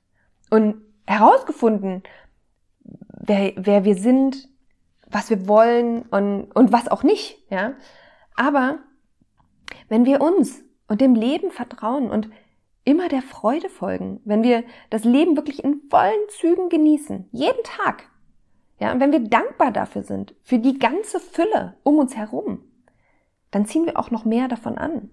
und 0.49 0.81
herausgefunden, 1.07 2.03
wer, 2.83 3.53
wer 3.55 3.85
wir 3.85 3.95
sind, 3.95 4.49
was 5.09 5.29
wir 5.29 5.47
wollen 5.47 6.01
und, 6.03 6.51
und 6.51 6.73
was 6.73 6.89
auch 6.89 7.03
nicht, 7.03 7.37
ja. 7.49 7.73
Aber 8.35 8.79
wenn 9.87 10.05
wir 10.05 10.21
uns 10.21 10.63
und 10.87 11.01
dem 11.01 11.15
Leben 11.15 11.51
vertrauen 11.51 12.09
und 12.09 12.29
immer 12.85 13.09
der 13.09 13.21
Freude 13.21 13.69
folgen, 13.69 14.21
wenn 14.25 14.43
wir 14.43 14.63
das 14.89 15.03
Leben 15.03 15.35
wirklich 15.35 15.63
in 15.63 15.81
vollen 15.89 16.29
Zügen 16.29 16.69
genießen, 16.69 17.29
jeden 17.31 17.63
Tag. 17.63 18.09
Ja, 18.79 18.91
und 18.91 18.99
wenn 18.99 19.11
wir 19.11 19.19
dankbar 19.19 19.71
dafür 19.71 20.03
sind, 20.03 20.33
für 20.41 20.57
die 20.57 20.79
ganze 20.79 21.19
Fülle 21.19 21.77
um 21.83 21.99
uns 21.99 22.15
herum, 22.15 22.63
dann 23.51 23.65
ziehen 23.65 23.85
wir 23.85 23.97
auch 23.97 24.09
noch 24.09 24.25
mehr 24.25 24.47
davon 24.47 24.77
an. 24.77 25.11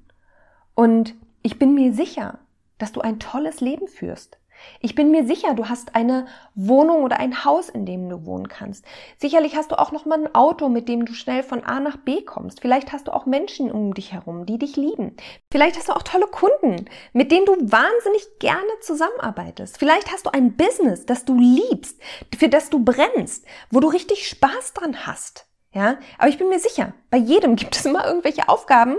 Und 0.75 1.15
ich 1.43 1.59
bin 1.59 1.75
mir 1.75 1.93
sicher, 1.93 2.39
dass 2.79 2.93
du 2.93 3.01
ein 3.01 3.19
tolles 3.19 3.61
Leben 3.61 3.89
führst. 3.89 4.39
Ich 4.81 4.95
bin 4.95 5.11
mir 5.11 5.27
sicher, 5.27 5.55
du 5.55 5.69
hast 5.69 5.95
eine 5.95 6.27
Wohnung 6.55 7.03
oder 7.03 7.19
ein 7.19 7.45
Haus, 7.45 7.69
in 7.69 7.87
dem 7.87 8.09
du 8.09 8.25
wohnen 8.25 8.49
kannst. 8.49 8.85
Sicherlich 9.19 9.57
hast 9.57 9.73
du 9.73 9.79
auch 9.79 9.93
noch 9.93 10.07
mal 10.07 10.19
ein 10.19 10.35
Auto, 10.35 10.69
mit 10.69 10.89
dem 10.89 11.05
du 11.05 11.15
schnell 11.15 11.43
von 11.43 11.65
A 11.65 11.81
nach 11.81 11.97
B 11.97 12.23
kommst. 12.23 12.61
Vielleicht 12.61 12.93
hast 12.93 13.09
du 13.09 13.15
auch 13.15 13.27
Menschen 13.27 13.71
um 13.71 13.95
dich 13.95 14.13
herum, 14.13 14.47
die 14.47 14.59
dich 14.59 14.77
lieben. 14.77 15.17
Vielleicht 15.51 15.77
hast 15.77 15.89
du 15.89 15.93
auch 15.93 16.03
tolle 16.03 16.27
Kunden, 16.27 16.87
mit 17.13 17.33
denen 17.33 17.47
du 17.47 17.53
wahnsinnig 17.53 18.39
gerne 18.39 18.63
zusammenarbeitest. 18.81 19.79
Vielleicht 19.79 20.13
hast 20.13 20.27
du 20.27 20.31
ein 20.31 20.57
Business, 20.57 21.07
das 21.07 21.25
du 21.25 21.37
liebst, 21.37 22.01
für 22.37 22.49
das 22.49 22.71
du 22.71 22.85
brennst, 22.85 23.45
wo 23.71 23.81
du 23.81 23.89
richtig 23.89 24.29
Spaß 24.29 24.75
dran 24.75 25.07
hast. 25.07 25.47
Ja, 25.73 25.99
aber 26.17 26.29
ich 26.29 26.39
bin 26.39 26.49
mir 26.49 26.59
sicher, 26.59 26.95
bei 27.11 27.19
jedem 27.19 27.57
gibt 27.57 27.77
es 27.77 27.85
immer 27.85 28.07
irgendwelche 28.07 28.49
Aufgaben, 28.49 28.97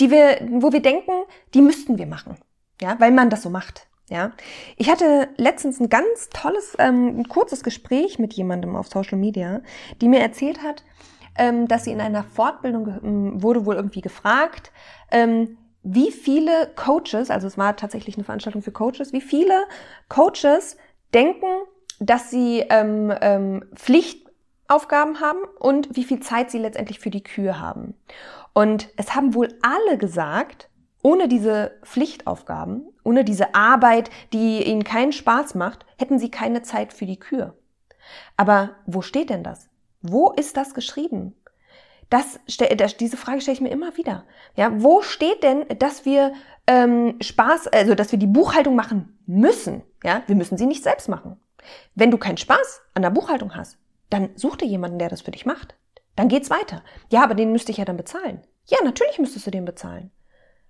die 0.00 0.10
wir, 0.10 0.38
wo 0.50 0.72
wir 0.72 0.80
denken, 0.80 1.12
die 1.52 1.60
müssten 1.60 1.98
wir 1.98 2.06
machen. 2.06 2.36
Ja, 2.80 2.98
weil 2.98 3.12
man 3.12 3.30
das 3.30 3.42
so 3.42 3.50
macht. 3.50 3.86
Ja, 4.10 4.32
ich 4.76 4.90
hatte 4.90 5.28
letztens 5.36 5.80
ein 5.80 5.88
ganz 5.88 6.28
tolles, 6.28 6.76
ähm, 6.78 7.20
ein 7.20 7.28
kurzes 7.28 7.62
Gespräch 7.64 8.18
mit 8.18 8.34
jemandem 8.34 8.76
auf 8.76 8.88
Social 8.88 9.16
Media, 9.16 9.62
die 10.02 10.08
mir 10.08 10.20
erzählt 10.20 10.62
hat, 10.62 10.84
ähm, 11.38 11.68
dass 11.68 11.84
sie 11.84 11.92
in 11.92 12.02
einer 12.02 12.22
Fortbildung 12.22 12.88
ähm, 13.02 13.42
wurde 13.42 13.64
wohl 13.64 13.76
irgendwie 13.76 14.02
gefragt, 14.02 14.72
ähm, 15.10 15.56
wie 15.82 16.12
viele 16.12 16.70
Coaches, 16.76 17.30
also 17.30 17.46
es 17.46 17.58
war 17.58 17.76
tatsächlich 17.76 18.16
eine 18.16 18.24
Veranstaltung 18.24 18.62
für 18.62 18.72
Coaches, 18.72 19.12
wie 19.12 19.20
viele 19.20 19.64
Coaches 20.08 20.76
denken, 21.12 21.46
dass 21.98 22.30
sie 22.30 22.64
ähm, 22.70 23.12
ähm, 23.20 23.64
Pflichtaufgaben 23.74 25.20
haben 25.20 25.40
und 25.60 25.96
wie 25.96 26.04
viel 26.04 26.20
Zeit 26.20 26.50
sie 26.50 26.58
letztendlich 26.58 27.00
für 27.00 27.10
die 27.10 27.22
Kühe 27.22 27.60
haben. 27.60 27.94
Und 28.52 28.88
es 28.96 29.14
haben 29.14 29.34
wohl 29.34 29.48
alle 29.62 29.98
gesagt, 29.98 30.68
ohne 31.04 31.28
diese 31.28 31.78
Pflichtaufgaben, 31.82 32.88
ohne 33.04 33.24
diese 33.24 33.54
Arbeit, 33.54 34.10
die 34.32 34.64
ihnen 34.64 34.84
keinen 34.84 35.12
Spaß 35.12 35.54
macht, 35.54 35.84
hätten 35.98 36.18
sie 36.18 36.30
keine 36.30 36.62
Zeit 36.62 36.94
für 36.94 37.04
die 37.04 37.18
Kühe. 37.18 37.52
Aber 38.38 38.70
wo 38.86 39.02
steht 39.02 39.28
denn 39.28 39.44
das? 39.44 39.68
Wo 40.00 40.30
ist 40.32 40.56
das 40.56 40.72
geschrieben? 40.72 41.36
Das, 42.08 42.40
diese 42.46 43.16
Frage 43.18 43.42
stelle 43.42 43.54
ich 43.54 43.60
mir 43.60 43.70
immer 43.70 43.96
wieder. 43.98 44.24
Ja, 44.56 44.82
wo 44.82 45.02
steht 45.02 45.42
denn, 45.42 45.66
dass 45.78 46.06
wir 46.06 46.32
ähm, 46.66 47.16
Spaß, 47.20 47.68
also 47.68 47.94
dass 47.94 48.10
wir 48.10 48.18
die 48.18 48.26
Buchhaltung 48.26 48.74
machen 48.74 49.18
müssen? 49.26 49.82
Ja, 50.02 50.22
wir 50.26 50.36
müssen 50.36 50.56
sie 50.56 50.66
nicht 50.66 50.82
selbst 50.82 51.10
machen. 51.10 51.38
Wenn 51.94 52.10
du 52.10 52.16
keinen 52.16 52.38
Spaß 52.38 52.80
an 52.94 53.02
der 53.02 53.10
Buchhaltung 53.10 53.54
hast, 53.54 53.76
dann 54.08 54.30
such 54.36 54.56
dir 54.56 54.66
jemanden, 54.66 54.98
der 54.98 55.10
das 55.10 55.20
für 55.20 55.32
dich 55.32 55.44
macht. 55.44 55.76
Dann 56.16 56.28
geht's 56.28 56.48
weiter. 56.48 56.82
Ja, 57.10 57.22
aber 57.24 57.34
den 57.34 57.52
müsste 57.52 57.72
ich 57.72 57.78
ja 57.78 57.84
dann 57.84 57.96
bezahlen. 57.98 58.40
Ja, 58.66 58.78
natürlich 58.82 59.18
müsstest 59.18 59.46
du 59.46 59.50
den 59.50 59.66
bezahlen. 59.66 60.10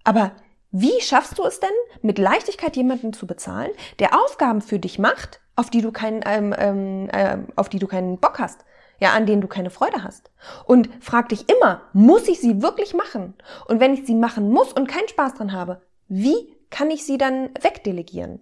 Aber 0.05 0.33
wie 0.71 1.01
schaffst 1.01 1.39
du 1.39 1.45
es 1.45 1.61
denn, 1.61 1.71
mit 2.03 2.19
Leichtigkeit 2.19 2.77
jemanden 2.77 3.13
zu 3.13 3.27
bezahlen, 3.27 3.71
der 3.99 4.15
Aufgaben 4.15 4.61
für 4.61 4.79
dich 4.79 4.99
macht, 4.99 5.41
auf 5.57 5.71
die 5.71 5.81
du 5.83 5.93
keinen, 5.93 6.23
ähm, 6.27 6.55
ähm, 6.59 7.09
äh, 7.11 7.39
auf 7.57 7.69
die 7.69 7.79
du 7.79 7.87
keinen 7.87 8.19
Bock 8.19 8.39
hast, 8.39 8.65
ja, 9.01 9.13
an 9.13 9.27
denen 9.27 9.41
du 9.41 9.49
keine 9.49 9.71
Freude 9.71 10.03
hast? 10.03 10.31
Und 10.67 10.89
frag 11.01 11.29
dich 11.29 11.49
immer, 11.49 11.83
muss 11.93 12.29
ich 12.29 12.41
sie 12.41 12.61
wirklich 12.61 12.93
machen? 12.93 13.35
Und 13.67 13.81
wenn 13.81 13.95
ich 13.95 14.07
sie 14.07 14.15
machen 14.15 14.51
muss 14.51 14.73
und 14.73 14.89
keinen 14.89 15.09
Spaß 15.09 15.35
dran 15.35 15.53
habe, 15.53 15.81
wie 16.09 16.57
kann 16.71 16.91
ich 16.91 17.07
sie 17.07 17.19
dann 17.19 17.51
wegdelegieren? 17.61 18.41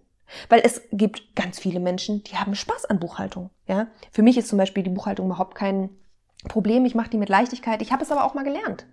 Weil 0.49 0.63
es 0.65 0.81
gibt 0.91 1.37
ganz 1.37 1.59
viele 1.59 1.81
Menschen, 1.81 2.25
die 2.25 2.37
haben 2.37 2.55
Spaß 2.55 2.87
an 2.87 2.99
Buchhaltung. 2.99 3.51
Ja, 3.67 3.89
für 4.11 4.23
mich 4.23 4.39
ist 4.39 4.49
zum 4.49 4.57
Beispiel 4.59 4.83
die 4.83 4.91
Buchhaltung 4.91 5.27
überhaupt 5.27 5.55
kein 5.55 5.91
Problem. 6.49 6.87
Ich 6.87 6.95
mache 6.95 7.11
die 7.11 7.19
mit 7.19 7.29
Leichtigkeit. 7.29 7.83
Ich 7.83 7.93
habe 7.93 8.03
es 8.03 8.11
aber 8.11 8.25
auch 8.25 8.33
mal 8.33 8.45
gelernt. 8.45 8.87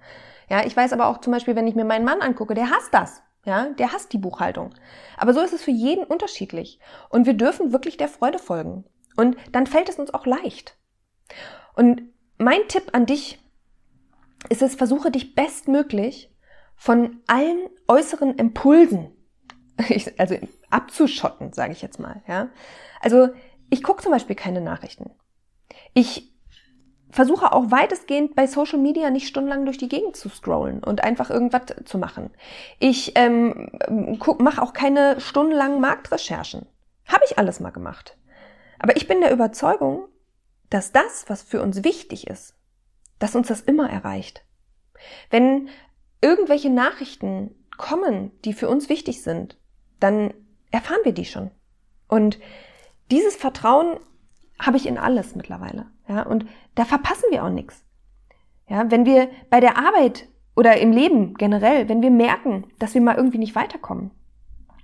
Ja, 0.49 0.65
ich 0.65 0.75
weiß 0.75 0.93
aber 0.93 1.07
auch 1.07 1.21
zum 1.21 1.31
Beispiel, 1.31 1.55
wenn 1.55 1.67
ich 1.67 1.75
mir 1.75 1.85
meinen 1.85 2.05
Mann 2.05 2.21
angucke, 2.21 2.53
der 2.53 2.69
hasst 2.69 2.93
das. 2.93 3.21
Ja, 3.45 3.69
der 3.69 3.93
hasst 3.93 4.11
die 4.11 4.17
Buchhaltung. 4.17 4.73
Aber 5.17 5.33
so 5.33 5.41
ist 5.41 5.53
es 5.53 5.63
für 5.63 5.71
jeden 5.71 6.03
unterschiedlich. 6.03 6.79
Und 7.09 7.25
wir 7.25 7.33
dürfen 7.33 7.71
wirklich 7.71 7.97
der 7.97 8.09
Freude 8.09 8.37
folgen. 8.37 8.83
Und 9.15 9.37
dann 9.51 9.65
fällt 9.65 9.89
es 9.89 9.97
uns 9.97 10.13
auch 10.13 10.25
leicht. 10.25 10.77
Und 11.75 12.01
mein 12.37 12.67
Tipp 12.67 12.89
an 12.93 13.05
dich 13.05 13.39
ist 14.49 14.61
es, 14.61 14.75
versuche 14.75 15.11
dich 15.11 15.35
bestmöglich 15.35 16.33
von 16.75 17.21
allen 17.27 17.69
äußeren 17.87 18.35
Impulsen, 18.35 19.11
also 20.17 20.35
abzuschotten, 20.69 21.53
sage 21.53 21.73
ich 21.73 21.81
jetzt 21.81 21.99
mal. 21.99 22.21
Ja, 22.27 22.49
also 23.01 23.29
ich 23.69 23.83
gucke 23.83 24.01
zum 24.01 24.11
Beispiel 24.11 24.35
keine 24.35 24.61
Nachrichten. 24.61 25.11
Ich 25.93 26.33
versuche 27.11 27.51
auch 27.51 27.71
weitestgehend 27.71 28.35
bei 28.35 28.47
Social 28.47 28.79
Media 28.79 29.09
nicht 29.09 29.27
stundenlang 29.27 29.65
durch 29.65 29.77
die 29.77 29.89
Gegend 29.89 30.15
zu 30.15 30.29
scrollen 30.29 30.83
und 30.83 31.03
einfach 31.03 31.29
irgendwas 31.29 31.63
zu 31.85 31.97
machen. 31.97 32.29
Ich 32.79 33.13
ähm, 33.15 33.71
mache 34.37 34.61
auch 34.61 34.73
keine 34.73 35.19
stundenlangen 35.19 35.81
Marktrecherchen. 35.81 36.67
Habe 37.05 37.23
ich 37.25 37.37
alles 37.37 37.59
mal 37.59 37.71
gemacht. 37.71 38.17
Aber 38.77 38.95
ich 38.95 39.07
bin 39.07 39.21
der 39.21 39.31
Überzeugung, 39.31 40.07
dass 40.69 40.91
das, 40.91 41.25
was 41.27 41.41
für 41.41 41.61
uns 41.61 41.83
wichtig 41.83 42.27
ist, 42.27 42.55
dass 43.17 43.35
uns 43.35 43.47
das 43.47 43.61
immer 43.61 43.89
erreicht. 43.89 44.45
Wenn 45.29 45.69
irgendwelche 46.21 46.69
Nachrichten 46.69 47.55
kommen, 47.77 48.31
die 48.45 48.53
für 48.53 48.69
uns 48.69 48.89
wichtig 48.89 49.23
sind, 49.23 49.57
dann 49.99 50.33
erfahren 50.71 50.99
wir 51.03 51.13
die 51.13 51.25
schon. 51.25 51.51
Und 52.07 52.39
dieses 53.09 53.35
Vertrauen 53.35 53.99
habe 54.59 54.77
ich 54.77 54.85
in 54.85 54.97
alles 54.97 55.35
mittlerweile. 55.35 55.87
Ja, 56.09 56.23
und 56.23 56.45
da 56.75 56.85
verpassen 56.85 57.25
wir 57.29 57.43
auch 57.43 57.49
nichts. 57.49 57.85
Ja, 58.67 58.89
wenn 58.91 59.05
wir 59.05 59.29
bei 59.49 59.59
der 59.59 59.77
Arbeit 59.77 60.27
oder 60.55 60.77
im 60.77 60.91
Leben 60.91 61.35
generell, 61.35 61.87
wenn 61.87 62.01
wir 62.01 62.11
merken, 62.11 62.65
dass 62.79 62.93
wir 62.93 63.01
mal 63.01 63.15
irgendwie 63.15 63.37
nicht 63.37 63.55
weiterkommen 63.55 64.11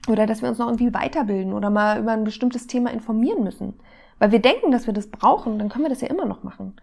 oder 0.07 0.27
dass 0.27 0.41
wir 0.41 0.49
uns 0.49 0.59
noch 0.59 0.67
irgendwie 0.67 0.93
weiterbilden 0.93 1.53
oder 1.53 1.69
mal 1.69 1.99
über 1.99 2.11
ein 2.11 2.23
bestimmtes 2.23 2.67
Thema 2.67 2.91
informieren 2.91 3.43
müssen, 3.43 3.73
weil 4.19 4.31
wir 4.31 4.39
denken, 4.39 4.71
dass 4.71 4.85
wir 4.85 4.93
das 4.93 5.09
brauchen, 5.09 5.59
dann 5.59 5.69
können 5.69 5.83
wir 5.83 5.89
das 5.89 6.01
ja 6.01 6.07
immer 6.07 6.25
noch 6.25 6.43
machen. 6.43 6.75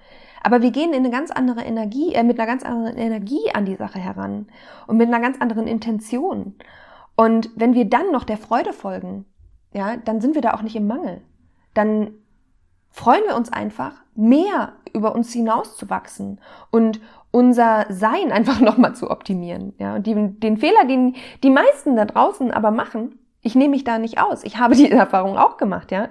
Aber 0.42 0.60
wir 0.60 0.72
gehen 0.72 0.92
in 0.92 0.98
eine 0.98 1.10
ganz 1.10 1.30
andere 1.30 1.62
Energie, 1.62 2.12
äh, 2.12 2.24
mit 2.24 2.38
einer 2.38 2.46
ganz 2.46 2.64
anderen 2.64 2.96
Energie 2.96 3.50
an 3.54 3.64
die 3.64 3.76
Sache 3.76 4.00
heran 4.00 4.48
und 4.86 4.96
mit 4.96 5.06
einer 5.06 5.20
ganz 5.20 5.40
anderen 5.40 5.66
Intention. 5.68 6.56
Und 7.14 7.50
wenn 7.54 7.74
wir 7.74 7.84
dann 7.84 8.10
noch 8.10 8.24
der 8.24 8.38
Freude 8.38 8.72
folgen, 8.72 9.24
ja, 9.72 9.96
dann 9.96 10.20
sind 10.20 10.34
wir 10.34 10.42
da 10.42 10.54
auch 10.54 10.62
nicht 10.62 10.76
im 10.76 10.86
Mangel. 10.86 11.22
Dann 11.74 12.10
freuen 12.90 13.22
wir 13.26 13.36
uns 13.36 13.52
einfach, 13.52 14.01
mehr 14.14 14.72
über 14.92 15.14
uns 15.14 15.32
hinauszuwachsen 15.32 16.40
und 16.70 17.00
unser 17.30 17.86
Sein 17.88 18.32
einfach 18.32 18.60
nochmal 18.60 18.94
zu 18.94 19.10
optimieren. 19.10 19.74
Ja, 19.78 19.96
und 19.96 20.06
die, 20.06 20.14
den 20.14 20.58
Fehler, 20.58 20.84
den 20.86 21.16
die 21.42 21.50
meisten 21.50 21.96
da 21.96 22.04
draußen 22.04 22.50
aber 22.50 22.70
machen, 22.70 23.18
ich 23.40 23.54
nehme 23.54 23.70
mich 23.70 23.84
da 23.84 23.98
nicht 23.98 24.20
aus. 24.20 24.44
Ich 24.44 24.58
habe 24.58 24.74
diese 24.76 24.94
Erfahrung 24.94 25.36
auch 25.36 25.56
gemacht, 25.56 25.90
ja. 25.90 26.08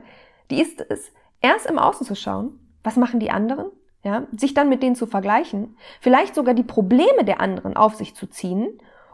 Die 0.50 0.62
ist 0.62 0.84
es, 0.90 1.12
erst 1.40 1.66
im 1.66 1.80
Außen 1.80 2.06
zu 2.06 2.16
schauen, 2.16 2.60
was 2.84 2.98
machen 2.98 3.20
die 3.20 3.32
anderen, 3.32 3.68
ja, 4.04 4.24
sich 4.36 4.54
dann 4.54 4.70
mit 4.70 4.84
denen 4.84 4.96
zu 4.96 5.06
vergleichen, 5.06 5.78
vielleicht 6.02 6.36
sogar 6.36 6.54
die 6.54 6.64
Probleme 6.64 7.24
der 7.24 7.40
anderen 7.40 7.78
auf 7.78 7.96
sich 7.96 8.16
zu 8.16 8.28
ziehen 8.28 8.68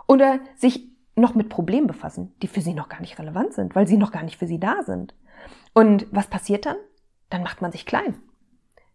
oder 0.08 0.40
sich 0.56 0.88
noch 1.16 1.36
mit 1.36 1.50
Problemen 1.50 1.88
befassen, 1.88 2.34
die 2.42 2.48
für 2.48 2.62
sie 2.62 2.74
noch 2.74 2.90
gar 2.90 3.02
nicht 3.02 3.20
relevant 3.20 3.54
sind, 3.54 3.76
weil 3.76 3.88
sie 3.88 3.98
noch 3.98 4.12
gar 4.12 4.24
nicht 4.24 4.38
für 4.38 4.48
sie 4.48 4.60
da 4.60 4.84
sind. 4.84 5.14
Und 5.74 6.08
was 6.12 6.28
passiert 6.28 6.66
dann? 6.66 6.78
dann 7.30 7.44
macht 7.44 7.62
man 7.62 7.72
sich 7.72 7.86
klein. 7.86 8.16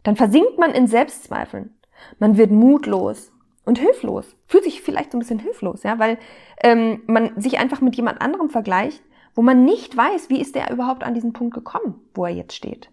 Dann 0.03 0.17
versinkt 0.17 0.59
man 0.59 0.73
in 0.73 0.87
Selbstzweifeln. 0.87 1.75
Man 2.19 2.37
wird 2.37 2.51
mutlos 2.51 3.33
und 3.65 3.79
hilflos. 3.79 4.37
Fühlt 4.47 4.65
sich 4.65 4.83
vielleicht 4.83 5.13
so 5.13 5.19
ein 5.19 5.21
bisschen 5.21 5.39
hilflos, 5.39 5.83
ja, 5.83 5.99
weil 5.99 6.19
ähm, 6.63 7.03
man 7.07 7.41
sich 7.41 7.59
einfach 7.59 7.81
mit 7.81 7.97
jemand 7.97 8.21
anderem 8.21 8.51
vergleicht, 8.51 9.03
wo 9.35 9.43
man 9.43 9.65
nicht 9.65 9.97
weiß, 9.97 10.29
wie 10.29 10.41
ist 10.41 10.55
der 10.55 10.71
überhaupt 10.71 11.05
an 11.05 11.15
diesen 11.15 11.33
Punkt 11.33 11.55
gekommen, 11.55 12.01
wo 12.15 12.27
er 12.27 12.35
jetzt 12.35 12.55
steht. 12.55 12.91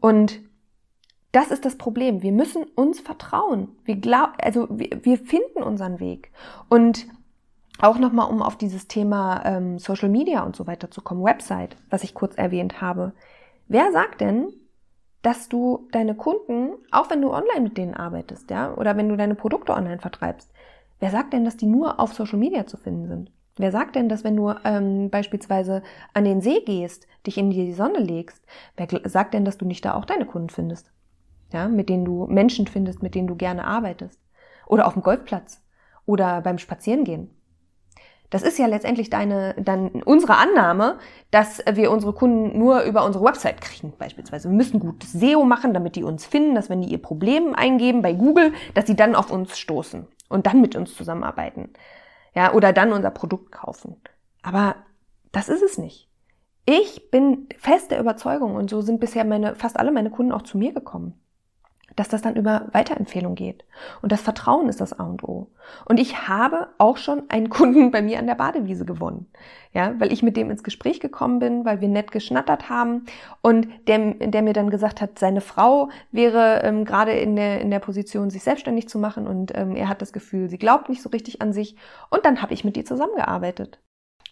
Und 0.00 0.40
das 1.32 1.50
ist 1.50 1.64
das 1.64 1.76
Problem. 1.76 2.22
Wir 2.22 2.32
müssen 2.32 2.64
uns 2.74 3.00
vertrauen. 3.00 3.68
Wir 3.84 3.96
glaub, 3.96 4.34
also 4.40 4.68
wir, 4.70 5.04
wir 5.04 5.18
finden 5.18 5.62
unseren 5.62 5.98
Weg. 5.98 6.30
Und 6.68 7.06
auch 7.80 7.98
nochmal, 7.98 8.30
um 8.30 8.40
auf 8.40 8.56
dieses 8.56 8.86
Thema 8.86 9.42
ähm, 9.44 9.78
Social 9.80 10.08
Media 10.08 10.44
und 10.44 10.54
so 10.54 10.68
weiter 10.68 10.92
zu 10.92 11.00
kommen, 11.00 11.24
Website, 11.24 11.76
was 11.90 12.04
ich 12.04 12.14
kurz 12.14 12.36
erwähnt 12.36 12.80
habe 12.80 13.14
wer 13.68 13.92
sagt 13.92 14.20
denn, 14.20 14.52
dass 15.24 15.48
du 15.48 15.88
deine 15.90 16.14
Kunden, 16.14 16.74
auch 16.90 17.08
wenn 17.10 17.22
du 17.22 17.32
online 17.32 17.62
mit 17.62 17.78
denen 17.78 17.94
arbeitest, 17.94 18.50
ja, 18.50 18.74
oder 18.74 18.96
wenn 18.96 19.08
du 19.08 19.16
deine 19.16 19.34
Produkte 19.34 19.72
online 19.72 19.98
vertreibst, 19.98 20.52
wer 21.00 21.10
sagt 21.10 21.32
denn, 21.32 21.46
dass 21.46 21.56
die 21.56 21.66
nur 21.66 21.98
auf 21.98 22.12
Social 22.12 22.38
Media 22.38 22.66
zu 22.66 22.76
finden 22.76 23.08
sind? 23.08 23.32
Wer 23.56 23.72
sagt 23.72 23.96
denn, 23.96 24.10
dass 24.10 24.22
wenn 24.22 24.36
du 24.36 24.52
ähm, 24.64 25.08
beispielsweise 25.08 25.82
an 26.12 26.24
den 26.24 26.42
See 26.42 26.60
gehst, 26.60 27.06
dich 27.26 27.38
in 27.38 27.50
die 27.50 27.72
Sonne 27.72 28.00
legst, 28.00 28.44
wer 28.76 28.86
sagt 29.04 29.32
denn, 29.32 29.46
dass 29.46 29.56
du 29.56 29.64
nicht 29.64 29.84
da 29.84 29.94
auch 29.94 30.04
deine 30.04 30.26
Kunden 30.26 30.50
findest? 30.50 30.92
Ja, 31.52 31.68
mit 31.68 31.88
denen 31.88 32.04
du 32.04 32.26
Menschen 32.26 32.66
findest, 32.66 33.02
mit 33.02 33.14
denen 33.14 33.28
du 33.28 33.36
gerne 33.36 33.64
arbeitest. 33.64 34.20
Oder 34.66 34.86
auf 34.86 34.94
dem 34.94 35.02
Golfplatz. 35.02 35.62
Oder 36.04 36.42
beim 36.42 36.58
Spazierengehen. 36.58 37.30
Das 38.34 38.42
ist 38.42 38.58
ja 38.58 38.66
letztendlich 38.66 39.10
deine, 39.10 39.54
dann 39.56 40.02
unsere 40.02 40.36
Annahme, 40.36 40.98
dass 41.30 41.62
wir 41.70 41.92
unsere 41.92 42.12
Kunden 42.12 42.58
nur 42.58 42.82
über 42.82 43.04
unsere 43.04 43.24
Website 43.24 43.60
kriegen, 43.60 43.92
beispielsweise. 43.96 44.48
Wir 44.48 44.56
müssen 44.56 44.80
gutes 44.80 45.12
SEO 45.12 45.44
machen, 45.44 45.72
damit 45.72 45.94
die 45.94 46.02
uns 46.02 46.26
finden, 46.26 46.56
dass 46.56 46.68
wenn 46.68 46.82
die 46.82 46.90
ihr 46.90 47.00
Problem 47.00 47.54
eingeben 47.54 48.02
bei 48.02 48.12
Google, 48.12 48.52
dass 48.74 48.88
sie 48.88 48.96
dann 48.96 49.14
auf 49.14 49.30
uns 49.30 49.56
stoßen 49.56 50.08
und 50.28 50.46
dann 50.48 50.60
mit 50.60 50.74
uns 50.74 50.96
zusammenarbeiten 50.96 51.74
ja, 52.34 52.52
oder 52.52 52.72
dann 52.72 52.92
unser 52.92 53.12
Produkt 53.12 53.52
kaufen. 53.52 54.02
Aber 54.42 54.74
das 55.30 55.48
ist 55.48 55.62
es 55.62 55.78
nicht. 55.78 56.10
Ich 56.66 57.12
bin 57.12 57.46
fest 57.56 57.92
der 57.92 58.00
Überzeugung 58.00 58.56
und 58.56 58.68
so 58.68 58.80
sind 58.80 58.98
bisher 58.98 59.24
meine, 59.24 59.54
fast 59.54 59.78
alle 59.78 59.92
meine 59.92 60.10
Kunden 60.10 60.32
auch 60.32 60.42
zu 60.42 60.58
mir 60.58 60.72
gekommen, 60.72 61.20
dass 61.96 62.08
das 62.08 62.22
dann 62.22 62.36
über 62.36 62.68
Weiterempfehlung 62.72 63.34
geht. 63.34 63.64
Und 64.02 64.12
das 64.12 64.20
Vertrauen 64.20 64.68
ist 64.68 64.80
das 64.80 64.98
A 64.98 65.04
und 65.04 65.22
O. 65.22 65.48
Und 65.84 65.98
ich 65.98 66.28
habe 66.28 66.68
auch 66.78 66.96
schon 66.96 67.28
einen 67.30 67.48
Kunden 67.50 67.90
bei 67.90 68.02
mir 68.02 68.18
an 68.18 68.26
der 68.26 68.34
Badewiese 68.34 68.84
gewonnen. 68.84 69.26
Ja, 69.72 69.94
weil 69.98 70.12
ich 70.12 70.22
mit 70.22 70.36
dem 70.36 70.50
ins 70.50 70.62
Gespräch 70.62 71.00
gekommen 71.00 71.40
bin, 71.40 71.64
weil 71.64 71.80
wir 71.80 71.88
nett 71.88 72.12
geschnattert 72.12 72.68
haben 72.68 73.06
und 73.42 73.66
der, 73.88 74.14
der 74.14 74.42
mir 74.42 74.52
dann 74.52 74.70
gesagt 74.70 75.00
hat, 75.00 75.18
seine 75.18 75.40
Frau 75.40 75.88
wäre 76.12 76.62
ähm, 76.62 76.84
gerade 76.84 77.12
in 77.12 77.34
der, 77.34 77.60
in 77.60 77.70
der 77.70 77.80
Position, 77.80 78.30
sich 78.30 78.44
selbstständig 78.44 78.88
zu 78.88 79.00
machen 79.00 79.26
und 79.26 79.52
ähm, 79.56 79.74
er 79.74 79.88
hat 79.88 80.00
das 80.00 80.12
Gefühl, 80.12 80.48
sie 80.48 80.58
glaubt 80.58 80.88
nicht 80.88 81.02
so 81.02 81.08
richtig 81.08 81.42
an 81.42 81.52
sich. 81.52 81.76
Und 82.10 82.24
dann 82.24 82.40
habe 82.40 82.54
ich 82.54 82.64
mit 82.64 82.76
ihr 82.76 82.84
zusammengearbeitet. 82.84 83.80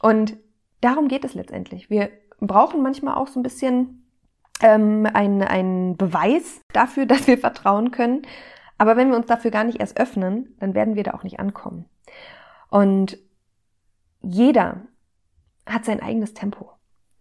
Und 0.00 0.36
darum 0.80 1.08
geht 1.08 1.24
es 1.24 1.34
letztendlich. 1.34 1.90
Wir 1.90 2.10
brauchen 2.40 2.82
manchmal 2.82 3.14
auch 3.14 3.28
so 3.28 3.40
ein 3.40 3.42
bisschen 3.44 4.01
ähm, 4.62 5.06
ein, 5.12 5.42
ein 5.42 5.96
Beweis 5.96 6.60
dafür, 6.72 7.06
dass 7.06 7.26
wir 7.26 7.38
vertrauen 7.38 7.90
können. 7.90 8.22
Aber 8.78 8.96
wenn 8.96 9.10
wir 9.10 9.16
uns 9.16 9.26
dafür 9.26 9.50
gar 9.50 9.64
nicht 9.64 9.80
erst 9.80 9.98
öffnen, 10.00 10.56
dann 10.58 10.74
werden 10.74 10.96
wir 10.96 11.04
da 11.04 11.12
auch 11.12 11.22
nicht 11.22 11.38
ankommen. 11.38 11.84
Und 12.68 13.18
jeder 14.22 14.82
hat 15.66 15.84
sein 15.84 16.00
eigenes 16.00 16.34
Tempo. 16.34 16.70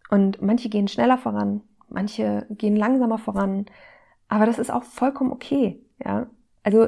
Und 0.10 0.41
manche 0.41 0.69
gehen 0.69 0.88
schneller 0.88 1.17
voran, 1.17 1.62
manche 1.88 2.45
gehen 2.50 2.75
langsamer 2.75 3.17
voran. 3.17 3.65
Aber 4.27 4.45
das 4.45 4.60
ist 4.60 4.71
auch 4.71 4.83
vollkommen 4.83 5.31
okay. 5.31 5.81
Ja, 6.03 6.27
also 6.63 6.88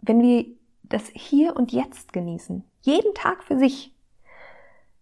wenn 0.00 0.20
wir 0.20 0.46
das 0.82 1.08
hier 1.14 1.56
und 1.56 1.72
jetzt 1.72 2.12
genießen, 2.12 2.64
jeden 2.82 3.14
Tag 3.14 3.44
für 3.44 3.58
sich, 3.58 3.94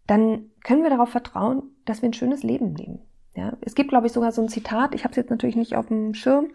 dann 0.06 0.50
können 0.62 0.82
wir 0.82 0.90
darauf 0.90 1.10
vertrauen, 1.10 1.62
dass 1.84 2.02
wir 2.02 2.08
ein 2.08 2.14
schönes 2.14 2.42
Leben 2.42 2.74
leben. 2.74 3.00
Ja, 3.34 3.56
es 3.60 3.74
gibt, 3.74 3.90
glaube 3.90 4.06
ich, 4.06 4.12
sogar 4.12 4.32
so 4.32 4.42
ein 4.42 4.48
Zitat, 4.48 4.94
ich 4.94 5.04
habe 5.04 5.12
es 5.12 5.16
jetzt 5.16 5.30
natürlich 5.30 5.56
nicht 5.56 5.76
auf 5.76 5.86
dem 5.86 6.14
Schirm, 6.14 6.48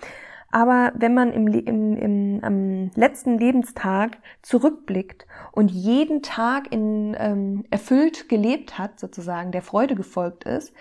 aber 0.52 0.94
wenn 0.96 1.14
man 1.14 1.34
im, 1.34 1.48
im, 1.48 1.98
im, 1.98 2.40
am 2.42 2.92
letzten 2.96 3.38
Lebenstag 3.38 4.18
zurückblickt 4.42 5.26
und 5.52 5.70
jeden 5.70 6.22
Tag 6.22 6.72
in 6.72 7.16
ähm, 7.20 7.66
erfüllt 7.72 8.30
gelebt 8.30 8.78
hat, 8.78 9.00
sozusagen, 9.00 9.52
der 9.52 9.62
Freude 9.62 9.96
gefolgt 9.96 10.46
ist, 10.46 10.74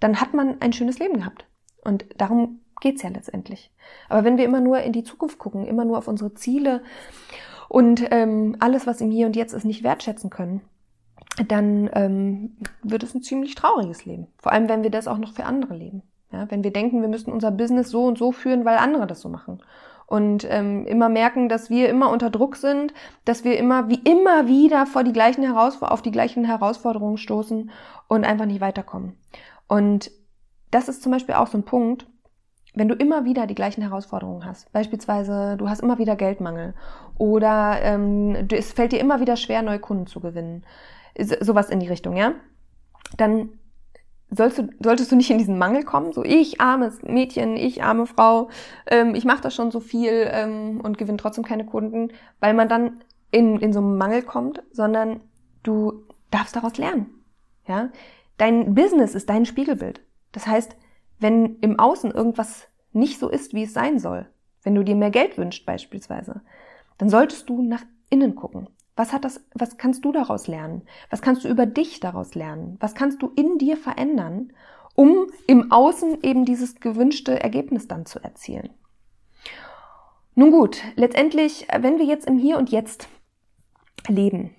dann 0.00 0.20
hat 0.20 0.34
man 0.34 0.60
ein 0.60 0.72
schönes 0.72 0.98
Leben 0.98 1.18
gehabt. 1.18 1.46
Und 1.82 2.04
darum 2.18 2.60
geht's 2.80 3.02
ja 3.02 3.08
letztendlich. 3.08 3.70
Aber 4.08 4.24
wenn 4.24 4.36
wir 4.36 4.44
immer 4.44 4.60
nur 4.60 4.80
in 4.80 4.92
die 4.92 5.04
Zukunft 5.04 5.38
gucken, 5.38 5.66
immer 5.66 5.84
nur 5.84 5.98
auf 5.98 6.08
unsere 6.08 6.34
Ziele 6.34 6.82
und 7.68 8.04
ähm, 8.10 8.56
alles, 8.58 8.86
was 8.86 9.00
im 9.00 9.10
Hier 9.10 9.26
und 9.26 9.36
Jetzt 9.36 9.54
ist, 9.54 9.64
nicht 9.64 9.82
wertschätzen 9.82 10.28
können, 10.28 10.60
dann 11.48 11.88
ähm, 11.94 12.56
wird 12.82 13.02
es 13.02 13.14
ein 13.14 13.22
ziemlich 13.22 13.54
trauriges 13.54 14.04
Leben. 14.04 14.26
Vor 14.38 14.52
allem, 14.52 14.68
wenn 14.68 14.82
wir 14.82 14.90
das 14.90 15.08
auch 15.08 15.18
noch 15.18 15.32
für 15.32 15.44
andere 15.44 15.74
leben. 15.74 16.02
Ja, 16.30 16.50
wenn 16.50 16.64
wir 16.64 16.72
denken, 16.72 17.02
wir 17.02 17.08
müssten 17.08 17.32
unser 17.32 17.50
Business 17.50 17.90
so 17.90 18.04
und 18.04 18.18
so 18.18 18.32
führen, 18.32 18.64
weil 18.64 18.78
andere 18.78 19.06
das 19.06 19.20
so 19.20 19.28
machen. 19.28 19.62
Und 20.06 20.46
ähm, 20.50 20.86
immer 20.86 21.08
merken, 21.08 21.48
dass 21.48 21.70
wir 21.70 21.88
immer 21.88 22.10
unter 22.10 22.28
Druck 22.30 22.56
sind, 22.56 22.92
dass 23.24 23.44
wir 23.44 23.58
immer 23.58 23.88
wie 23.88 24.00
immer 24.04 24.46
wieder 24.46 24.86
vor 24.86 25.04
die 25.04 25.12
gleichen 25.12 25.42
Herausfor 25.42 25.90
auf 25.90 26.02
die 26.02 26.10
gleichen 26.10 26.44
Herausforderungen 26.44 27.16
stoßen 27.16 27.70
und 28.08 28.24
einfach 28.24 28.46
nicht 28.46 28.60
weiterkommen. 28.60 29.16
Und 29.68 30.10
das 30.70 30.88
ist 30.88 31.02
zum 31.02 31.12
Beispiel 31.12 31.34
auch 31.34 31.46
so 31.46 31.58
ein 31.58 31.64
Punkt, 31.64 32.06
wenn 32.74 32.88
du 32.88 32.94
immer 32.94 33.24
wieder 33.24 33.46
die 33.46 33.54
gleichen 33.54 33.82
Herausforderungen 33.82 34.46
hast, 34.46 34.72
beispielsweise 34.72 35.56
du 35.58 35.68
hast 35.68 35.80
immer 35.80 35.98
wieder 35.98 36.16
Geldmangel 36.16 36.74
oder 37.18 37.78
ähm, 37.82 38.48
es 38.50 38.72
fällt 38.72 38.92
dir 38.92 39.00
immer 39.00 39.20
wieder 39.20 39.36
schwer, 39.36 39.62
neue 39.62 39.78
Kunden 39.78 40.06
zu 40.06 40.20
gewinnen, 40.20 40.64
sowas 41.18 41.70
in 41.70 41.80
die 41.80 41.88
Richtung, 41.88 42.16
ja, 42.16 42.34
dann 43.16 43.50
sollst 44.30 44.58
du, 44.58 44.68
solltest 44.82 45.12
du 45.12 45.16
nicht 45.16 45.30
in 45.30 45.38
diesen 45.38 45.58
Mangel 45.58 45.84
kommen, 45.84 46.12
so 46.12 46.24
ich 46.24 46.60
armes 46.60 47.02
Mädchen, 47.02 47.56
ich 47.56 47.82
arme 47.82 48.06
Frau, 48.06 48.48
ähm, 48.86 49.14
ich 49.14 49.24
mache 49.24 49.42
das 49.42 49.54
schon 49.54 49.70
so 49.70 49.80
viel 49.80 50.28
ähm, 50.30 50.80
und 50.82 50.98
gewinne 50.98 51.18
trotzdem 51.18 51.44
keine 51.44 51.66
Kunden, 51.66 52.08
weil 52.40 52.54
man 52.54 52.68
dann 52.68 53.02
in, 53.30 53.58
in 53.60 53.72
so 53.72 53.80
einen 53.80 53.98
Mangel 53.98 54.22
kommt, 54.22 54.62
sondern 54.72 55.20
du 55.62 56.04
darfst 56.30 56.56
daraus 56.56 56.78
lernen. 56.78 57.06
Ja? 57.66 57.90
Dein 58.38 58.74
Business 58.74 59.14
ist 59.14 59.28
dein 59.28 59.46
Spiegelbild. 59.46 60.02
Das 60.32 60.46
heißt, 60.46 60.76
wenn 61.18 61.58
im 61.60 61.78
Außen 61.78 62.10
irgendwas 62.10 62.68
nicht 62.92 63.18
so 63.18 63.28
ist, 63.28 63.54
wie 63.54 63.64
es 63.64 63.74
sein 63.74 63.98
soll, 63.98 64.28
wenn 64.62 64.74
du 64.74 64.82
dir 64.82 64.96
mehr 64.96 65.10
Geld 65.10 65.38
wünschst 65.38 65.66
beispielsweise, 65.66 66.42
dann 66.98 67.08
solltest 67.08 67.48
du 67.48 67.62
nach 67.62 67.84
innen 68.10 68.34
gucken. 68.34 68.68
Was 68.96 69.12
hat 69.12 69.24
das, 69.24 69.40
was 69.54 69.78
kannst 69.78 70.04
du 70.04 70.12
daraus 70.12 70.46
lernen? 70.48 70.82
Was 71.10 71.22
kannst 71.22 71.44
du 71.44 71.48
über 71.48 71.66
dich 71.66 72.00
daraus 72.00 72.34
lernen? 72.34 72.76
Was 72.80 72.94
kannst 72.94 73.22
du 73.22 73.32
in 73.36 73.58
dir 73.58 73.76
verändern, 73.76 74.52
um 74.94 75.26
im 75.46 75.72
Außen 75.72 76.22
eben 76.22 76.44
dieses 76.44 76.80
gewünschte 76.80 77.42
Ergebnis 77.42 77.88
dann 77.88 78.04
zu 78.04 78.22
erzielen? 78.22 78.70
Nun 80.34 80.50
gut, 80.50 80.82
letztendlich, 80.96 81.66
wenn 81.78 81.98
wir 81.98 82.06
jetzt 82.06 82.26
im 82.26 82.38
Hier 82.38 82.58
und 82.58 82.70
Jetzt 82.70 83.08
leben 84.08 84.54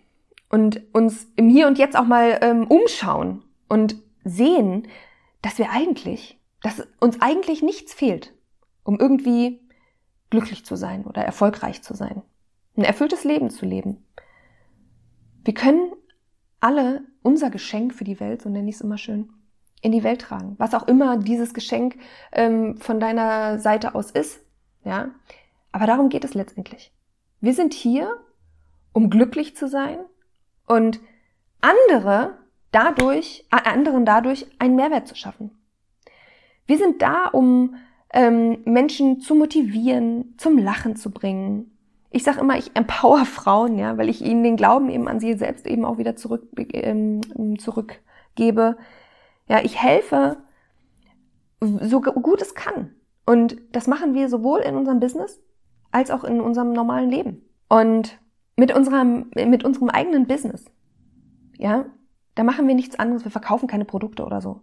und 0.49 0.81
uns 0.93 1.27
im 1.35 1.49
Hier 1.49 1.67
und 1.67 1.77
Jetzt 1.77 1.95
auch 1.95 2.05
mal 2.05 2.39
ähm, 2.41 2.67
umschauen 2.67 3.43
und 3.67 3.95
sehen, 4.23 4.87
dass 5.41 5.57
wir 5.57 5.71
eigentlich, 5.71 6.39
dass 6.61 6.87
uns 6.99 7.21
eigentlich 7.21 7.61
nichts 7.61 7.93
fehlt, 7.93 8.33
um 8.83 8.99
irgendwie 8.99 9.61
glücklich 10.29 10.65
zu 10.65 10.75
sein 10.75 11.05
oder 11.05 11.23
erfolgreich 11.23 11.83
zu 11.83 11.93
sein, 11.93 12.23
ein 12.75 12.83
erfülltes 12.83 13.23
Leben 13.23 13.49
zu 13.49 13.65
leben, 13.65 14.05
wir 15.43 15.53
können 15.53 15.91
alle 16.59 17.03
unser 17.21 17.49
Geschenk 17.49 17.93
für 17.93 18.03
die 18.03 18.19
Welt, 18.19 18.41
so 18.41 18.49
nenne 18.49 18.69
ich 18.69 18.75
es 18.75 18.81
immer 18.81 18.97
schön, 18.97 19.29
in 19.81 19.91
die 19.91 20.03
Welt 20.03 20.21
tragen. 20.21 20.55
Was 20.57 20.73
auch 20.73 20.87
immer 20.87 21.17
dieses 21.17 21.53
Geschenk 21.53 21.97
ähm, 22.31 22.77
von 22.77 22.99
deiner 22.99 23.59
Seite 23.59 23.95
aus 23.95 24.11
ist. 24.11 24.39
Ja, 24.83 25.11
aber 25.71 25.85
darum 25.85 26.09
geht 26.09 26.23
es 26.23 26.33
letztendlich. 26.33 26.91
Wir 27.41 27.53
sind 27.53 27.73
hier, 27.73 28.17
um 28.93 29.09
glücklich 29.09 29.55
zu 29.55 29.67
sein 29.67 29.99
und 30.67 30.99
andere 31.61 32.37
dadurch, 32.71 33.45
anderen 33.49 34.05
dadurch 34.05 34.47
einen 34.59 34.75
Mehrwert 34.75 35.07
zu 35.07 35.15
schaffen. 35.15 35.51
Wir 36.65 36.77
sind 36.77 37.01
da, 37.01 37.27
um 37.27 37.75
ähm, 38.13 38.59
Menschen 38.65 39.19
zu 39.19 39.35
motivieren, 39.35 40.35
zum 40.37 40.57
Lachen 40.57 40.95
zu 40.95 41.11
bringen, 41.11 41.72
ich 42.13 42.23
sage 42.23 42.39
immer, 42.39 42.57
ich 42.57 42.75
empower 42.75 43.25
Frauen, 43.25 43.77
ja, 43.77 43.97
weil 43.97 44.07
ich 44.07 44.21
ihnen 44.21 44.43
den 44.43 44.55
Glauben 44.55 44.89
eben 44.89 45.07
an 45.07 45.19
sie 45.19 45.33
selbst 45.33 45.65
eben 45.65 45.83
auch 45.83 45.97
wieder 45.97 46.15
zurück, 46.15 46.43
ähm, 46.55 47.21
zurückgebe. 47.57 48.77
Ja, 49.49 49.61
ich 49.63 49.81
helfe 49.81 50.37
so 51.59 52.01
gut 52.01 52.41
es 52.41 52.53
kann. 52.53 52.91
Und 53.25 53.57
das 53.71 53.87
machen 53.87 54.13
wir 54.13 54.29
sowohl 54.29 54.59
in 54.59 54.75
unserem 54.75 54.99
Business 54.99 55.41
als 55.91 56.11
auch 56.11 56.23
in 56.23 56.39
unserem 56.39 56.71
normalen 56.71 57.09
Leben. 57.09 57.41
Und 57.67 58.19
mit 58.57 58.75
unserem, 58.75 59.31
mit 59.33 59.63
unserem 59.63 59.89
eigenen 59.89 60.27
Business, 60.27 60.65
ja, 61.57 61.85
da 62.35 62.43
machen 62.43 62.67
wir 62.67 62.75
nichts 62.75 62.99
anderes. 62.99 63.23
Wir 63.23 63.31
verkaufen 63.31 63.67
keine 63.67 63.85
Produkte 63.85 64.23
oder 64.23 64.39
so, 64.39 64.61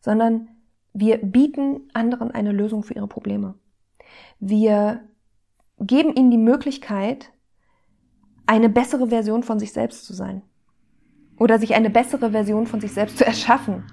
sondern 0.00 0.50
wir 0.92 1.18
bieten 1.18 1.88
anderen 1.94 2.30
eine 2.30 2.52
Lösung 2.52 2.84
für 2.84 2.94
ihre 2.94 3.08
Probleme. 3.08 3.54
Wir 4.38 5.00
geben 5.86 6.14
ihnen 6.14 6.30
die 6.30 6.38
Möglichkeit, 6.38 7.32
eine 8.46 8.68
bessere 8.68 9.08
Version 9.08 9.42
von 9.42 9.58
sich 9.58 9.72
selbst 9.72 10.04
zu 10.04 10.14
sein. 10.14 10.42
Oder 11.38 11.58
sich 11.58 11.74
eine 11.74 11.90
bessere 11.90 12.30
Version 12.30 12.66
von 12.66 12.80
sich 12.80 12.92
selbst 12.92 13.18
zu 13.18 13.26
erschaffen. 13.26 13.84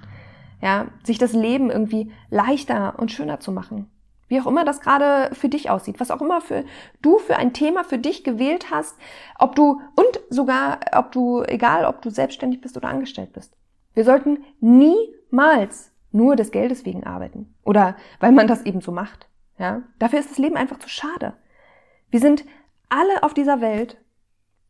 Ja, 0.62 0.88
sich 1.04 1.18
das 1.18 1.32
Leben 1.32 1.70
irgendwie 1.70 2.12
leichter 2.28 2.98
und 2.98 3.10
schöner 3.10 3.40
zu 3.40 3.50
machen. 3.50 3.90
Wie 4.28 4.40
auch 4.40 4.46
immer 4.46 4.64
das 4.64 4.80
gerade 4.80 5.34
für 5.34 5.48
dich 5.48 5.70
aussieht, 5.70 5.98
was 5.98 6.10
auch 6.10 6.20
immer 6.20 6.40
für 6.40 6.64
du 7.02 7.18
für 7.18 7.36
ein 7.36 7.52
Thema 7.52 7.82
für 7.82 7.98
dich 7.98 8.22
gewählt 8.22 8.70
hast, 8.70 8.96
ob 9.38 9.56
du 9.56 9.80
und 9.96 10.20
sogar 10.28 10.78
ob 10.92 11.10
du 11.10 11.42
egal, 11.42 11.84
ob 11.84 12.00
du 12.02 12.10
selbstständig 12.10 12.60
bist 12.60 12.76
oder 12.76 12.88
angestellt 12.88 13.32
bist. 13.32 13.56
Wir 13.94 14.04
sollten 14.04 14.44
niemals 14.60 15.92
nur 16.12 16.36
des 16.36 16.52
Geldes 16.52 16.84
wegen 16.84 17.04
arbeiten 17.04 17.54
oder 17.64 17.96
weil 18.20 18.30
man 18.30 18.46
das 18.46 18.64
eben 18.64 18.80
so 18.80 18.92
macht. 18.92 19.28
Ja, 19.58 19.82
dafür 19.98 20.20
ist 20.20 20.30
das 20.30 20.38
Leben 20.38 20.56
einfach 20.56 20.78
zu 20.78 20.88
schade. 20.88 21.34
Wir 22.10 22.20
sind 22.20 22.44
alle 22.88 23.22
auf 23.22 23.34
dieser 23.34 23.60
Welt 23.60 23.96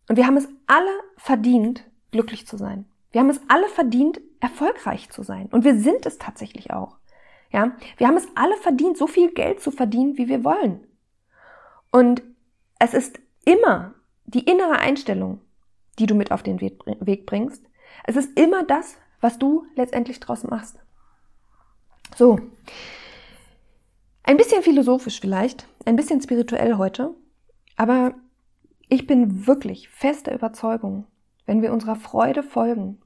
und 0.08 0.16
wir 0.16 0.26
haben 0.26 0.36
es 0.36 0.48
alle 0.66 0.90
verdient, 1.16 1.84
glücklich 2.10 2.46
zu 2.46 2.56
sein. 2.56 2.86
Wir 3.12 3.20
haben 3.20 3.30
es 3.30 3.40
alle 3.48 3.68
verdient, 3.68 4.20
erfolgreich 4.40 5.10
zu 5.10 5.22
sein. 5.22 5.48
Und 5.50 5.64
wir 5.64 5.78
sind 5.78 6.06
es 6.06 6.18
tatsächlich 6.18 6.72
auch. 6.72 6.96
Ja, 7.52 7.72
wir 7.96 8.06
haben 8.06 8.16
es 8.16 8.28
alle 8.36 8.56
verdient, 8.56 8.96
so 8.96 9.06
viel 9.06 9.32
Geld 9.32 9.60
zu 9.60 9.70
verdienen, 9.70 10.16
wie 10.16 10.28
wir 10.28 10.44
wollen. 10.44 10.86
Und 11.90 12.22
es 12.78 12.94
ist 12.94 13.18
immer 13.44 13.94
die 14.24 14.44
innere 14.44 14.78
Einstellung, 14.78 15.40
die 15.98 16.06
du 16.06 16.14
mit 16.14 16.30
auf 16.30 16.42
den 16.42 16.60
Weg 16.60 17.26
bringst. 17.26 17.64
Es 18.04 18.16
ist 18.16 18.38
immer 18.38 18.62
das, 18.62 18.96
was 19.20 19.38
du 19.38 19.66
letztendlich 19.74 20.20
draus 20.20 20.44
machst. 20.44 20.78
So. 22.16 22.38
Ein 24.22 24.36
bisschen 24.36 24.62
philosophisch 24.62 25.20
vielleicht, 25.20 25.66
ein 25.84 25.96
bisschen 25.96 26.22
spirituell 26.22 26.76
heute, 26.76 27.14
aber 27.80 28.12
ich 28.90 29.06
bin 29.06 29.46
wirklich 29.46 29.88
fester 29.88 30.34
Überzeugung, 30.34 31.06
wenn 31.46 31.62
wir 31.62 31.72
unserer 31.72 31.96
Freude 31.96 32.42
folgen 32.42 33.00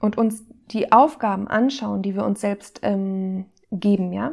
und 0.00 0.18
uns 0.18 0.44
die 0.72 0.90
Aufgaben 0.90 1.46
anschauen, 1.46 2.02
die 2.02 2.16
wir 2.16 2.24
uns 2.24 2.40
selbst 2.40 2.80
ähm, 2.82 3.44
geben, 3.70 4.12
ja, 4.12 4.32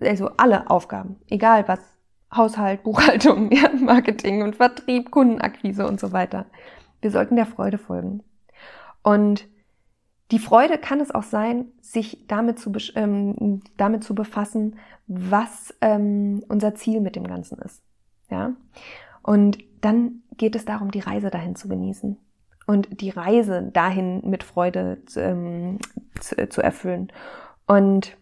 also 0.00 0.30
alle 0.38 0.70
Aufgaben, 0.70 1.16
egal 1.28 1.68
was, 1.68 1.80
Haushalt, 2.34 2.82
Buchhaltung, 2.84 3.52
ja, 3.52 3.68
Marketing 3.78 4.40
und 4.40 4.56
Vertrieb, 4.56 5.10
Kundenakquise 5.10 5.86
und 5.86 6.00
so 6.00 6.12
weiter. 6.12 6.46
Wir 7.02 7.10
sollten 7.10 7.36
der 7.36 7.44
Freude 7.44 7.76
folgen. 7.76 8.22
Und 9.02 9.46
die 10.30 10.38
Freude 10.38 10.78
kann 10.78 11.00
es 11.00 11.10
auch 11.10 11.24
sein, 11.24 11.66
sich 11.82 12.26
damit 12.26 12.58
zu, 12.58 12.72
ähm, 12.94 13.60
damit 13.76 14.02
zu 14.02 14.14
befassen, 14.14 14.78
was 15.06 15.74
ähm, 15.82 16.42
unser 16.48 16.74
Ziel 16.74 17.02
mit 17.02 17.16
dem 17.16 17.26
Ganzen 17.26 17.58
ist. 17.58 17.82
Ja? 18.30 18.52
Und 19.22 19.58
dann 19.80 20.22
geht 20.36 20.56
es 20.56 20.64
darum, 20.64 20.90
die 20.90 21.00
Reise 21.00 21.30
dahin 21.30 21.56
zu 21.56 21.68
genießen 21.68 22.18
und 22.66 23.00
die 23.00 23.10
Reise 23.10 23.70
dahin 23.72 24.22
mit 24.28 24.42
Freude 24.42 25.02
zu, 25.06 25.20
ähm, 25.20 25.78
zu, 26.20 26.48
zu 26.48 26.62
erfüllen. 26.62 27.12
Und 27.66 28.16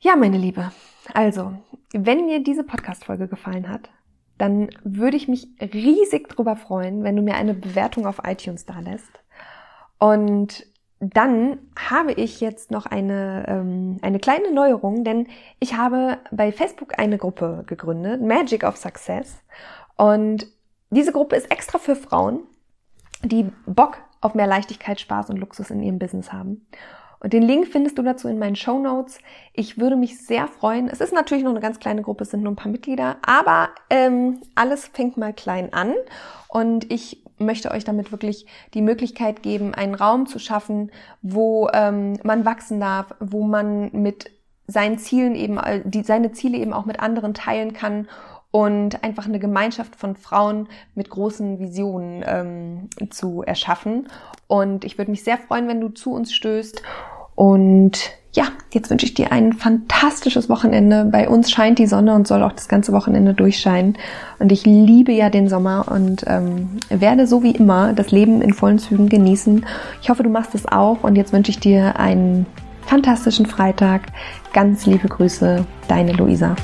ja, 0.00 0.16
meine 0.16 0.38
Liebe, 0.38 0.72
also, 1.12 1.52
wenn 1.92 2.26
mir 2.26 2.42
diese 2.42 2.64
Podcast-Folge 2.64 3.28
gefallen 3.28 3.68
hat, 3.68 3.90
dann 4.38 4.70
würde 4.82 5.18
ich 5.18 5.28
mich 5.28 5.48
riesig 5.60 6.28
drüber 6.30 6.56
freuen, 6.56 7.02
wenn 7.02 7.16
du 7.16 7.22
mir 7.22 7.34
eine 7.34 7.52
Bewertung 7.52 8.06
auf 8.06 8.22
iTunes 8.24 8.64
da 8.64 8.80
lässt. 8.80 9.20
Und 9.98 10.66
dann 11.00 11.58
habe 11.76 12.12
ich 12.12 12.40
jetzt 12.40 12.70
noch 12.70 12.84
eine, 12.84 13.46
ähm, 13.48 13.96
eine 14.02 14.18
kleine 14.18 14.52
Neuerung, 14.52 15.02
denn 15.02 15.26
ich 15.58 15.74
habe 15.74 16.18
bei 16.30 16.52
Facebook 16.52 16.98
eine 16.98 17.16
Gruppe 17.16 17.64
gegründet, 17.66 18.20
Magic 18.20 18.64
of 18.64 18.76
Success. 18.76 19.38
Und 19.96 20.46
diese 20.90 21.12
Gruppe 21.12 21.36
ist 21.36 21.50
extra 21.50 21.78
für 21.78 21.96
Frauen, 21.96 22.40
die 23.22 23.50
Bock 23.64 23.98
auf 24.20 24.34
mehr 24.34 24.46
Leichtigkeit, 24.46 25.00
Spaß 25.00 25.30
und 25.30 25.38
Luxus 25.38 25.70
in 25.70 25.82
ihrem 25.82 25.98
Business 25.98 26.32
haben. 26.32 26.66
Und 27.20 27.32
den 27.32 27.42
Link 27.42 27.68
findest 27.68 27.98
du 27.98 28.02
dazu 28.02 28.28
in 28.28 28.38
meinen 28.38 28.56
Show 28.56 28.78
Notes. 28.78 29.18
Ich 29.52 29.78
würde 29.78 29.96
mich 29.96 30.18
sehr 30.18 30.48
freuen. 30.48 30.88
Es 30.88 31.00
ist 31.00 31.12
natürlich 31.12 31.44
noch 31.44 31.50
eine 31.50 31.60
ganz 31.60 31.78
kleine 31.78 32.02
Gruppe, 32.02 32.24
es 32.24 32.30
sind 32.30 32.42
nur 32.42 32.52
ein 32.52 32.56
paar 32.56 32.72
Mitglieder, 32.72 33.16
aber 33.22 33.70
ähm, 33.88 34.40
alles 34.54 34.86
fängt 34.86 35.16
mal 35.16 35.32
klein 35.32 35.72
an. 35.72 35.94
Und 36.48 36.90
ich 36.92 37.22
möchte 37.40 37.70
euch 37.70 37.84
damit 37.84 38.12
wirklich 38.12 38.46
die 38.74 38.82
Möglichkeit 38.82 39.42
geben, 39.42 39.74
einen 39.74 39.94
Raum 39.94 40.26
zu 40.26 40.38
schaffen, 40.38 40.90
wo 41.22 41.68
ähm, 41.72 42.18
man 42.22 42.44
wachsen 42.44 42.80
darf, 42.80 43.14
wo 43.18 43.44
man 43.44 43.90
mit 43.92 44.30
seinen 44.66 44.98
Zielen 44.98 45.34
eben, 45.34 45.58
die, 45.84 46.02
seine 46.02 46.32
Ziele 46.32 46.58
eben 46.58 46.72
auch 46.72 46.86
mit 46.86 47.00
anderen 47.00 47.34
teilen 47.34 47.72
kann 47.72 48.06
und 48.52 49.02
einfach 49.04 49.26
eine 49.26 49.38
Gemeinschaft 49.38 49.96
von 49.96 50.16
Frauen 50.16 50.68
mit 50.94 51.10
großen 51.10 51.58
Visionen 51.58 52.24
ähm, 52.26 53.10
zu 53.10 53.42
erschaffen. 53.42 54.08
Und 54.48 54.84
ich 54.84 54.98
würde 54.98 55.10
mich 55.10 55.22
sehr 55.22 55.38
freuen, 55.38 55.68
wenn 55.68 55.80
du 55.80 55.88
zu 55.88 56.12
uns 56.12 56.32
stößt. 56.32 56.82
Und 57.40 58.10
ja, 58.34 58.48
jetzt 58.70 58.90
wünsche 58.90 59.06
ich 59.06 59.14
dir 59.14 59.32
ein 59.32 59.54
fantastisches 59.54 60.50
Wochenende. 60.50 61.06
Bei 61.06 61.26
uns 61.26 61.50
scheint 61.50 61.78
die 61.78 61.86
Sonne 61.86 62.14
und 62.14 62.28
soll 62.28 62.42
auch 62.42 62.52
das 62.52 62.68
ganze 62.68 62.92
Wochenende 62.92 63.32
durchscheinen. 63.32 63.96
Und 64.38 64.52
ich 64.52 64.66
liebe 64.66 65.12
ja 65.12 65.30
den 65.30 65.48
Sommer 65.48 65.86
und 65.90 66.22
ähm, 66.26 66.68
werde 66.90 67.26
so 67.26 67.42
wie 67.42 67.52
immer 67.52 67.94
das 67.94 68.10
Leben 68.10 68.42
in 68.42 68.52
vollen 68.52 68.78
Zügen 68.78 69.08
genießen. 69.08 69.64
Ich 70.02 70.10
hoffe, 70.10 70.22
du 70.22 70.28
machst 70.28 70.54
es 70.54 70.66
auch. 70.66 71.02
Und 71.02 71.16
jetzt 71.16 71.32
wünsche 71.32 71.50
ich 71.50 71.60
dir 71.60 71.98
einen 71.98 72.44
fantastischen 72.82 73.46
Freitag. 73.46 74.02
Ganz 74.52 74.84
liebe 74.84 75.08
Grüße, 75.08 75.64
deine 75.88 76.12
Luisa. 76.12 76.56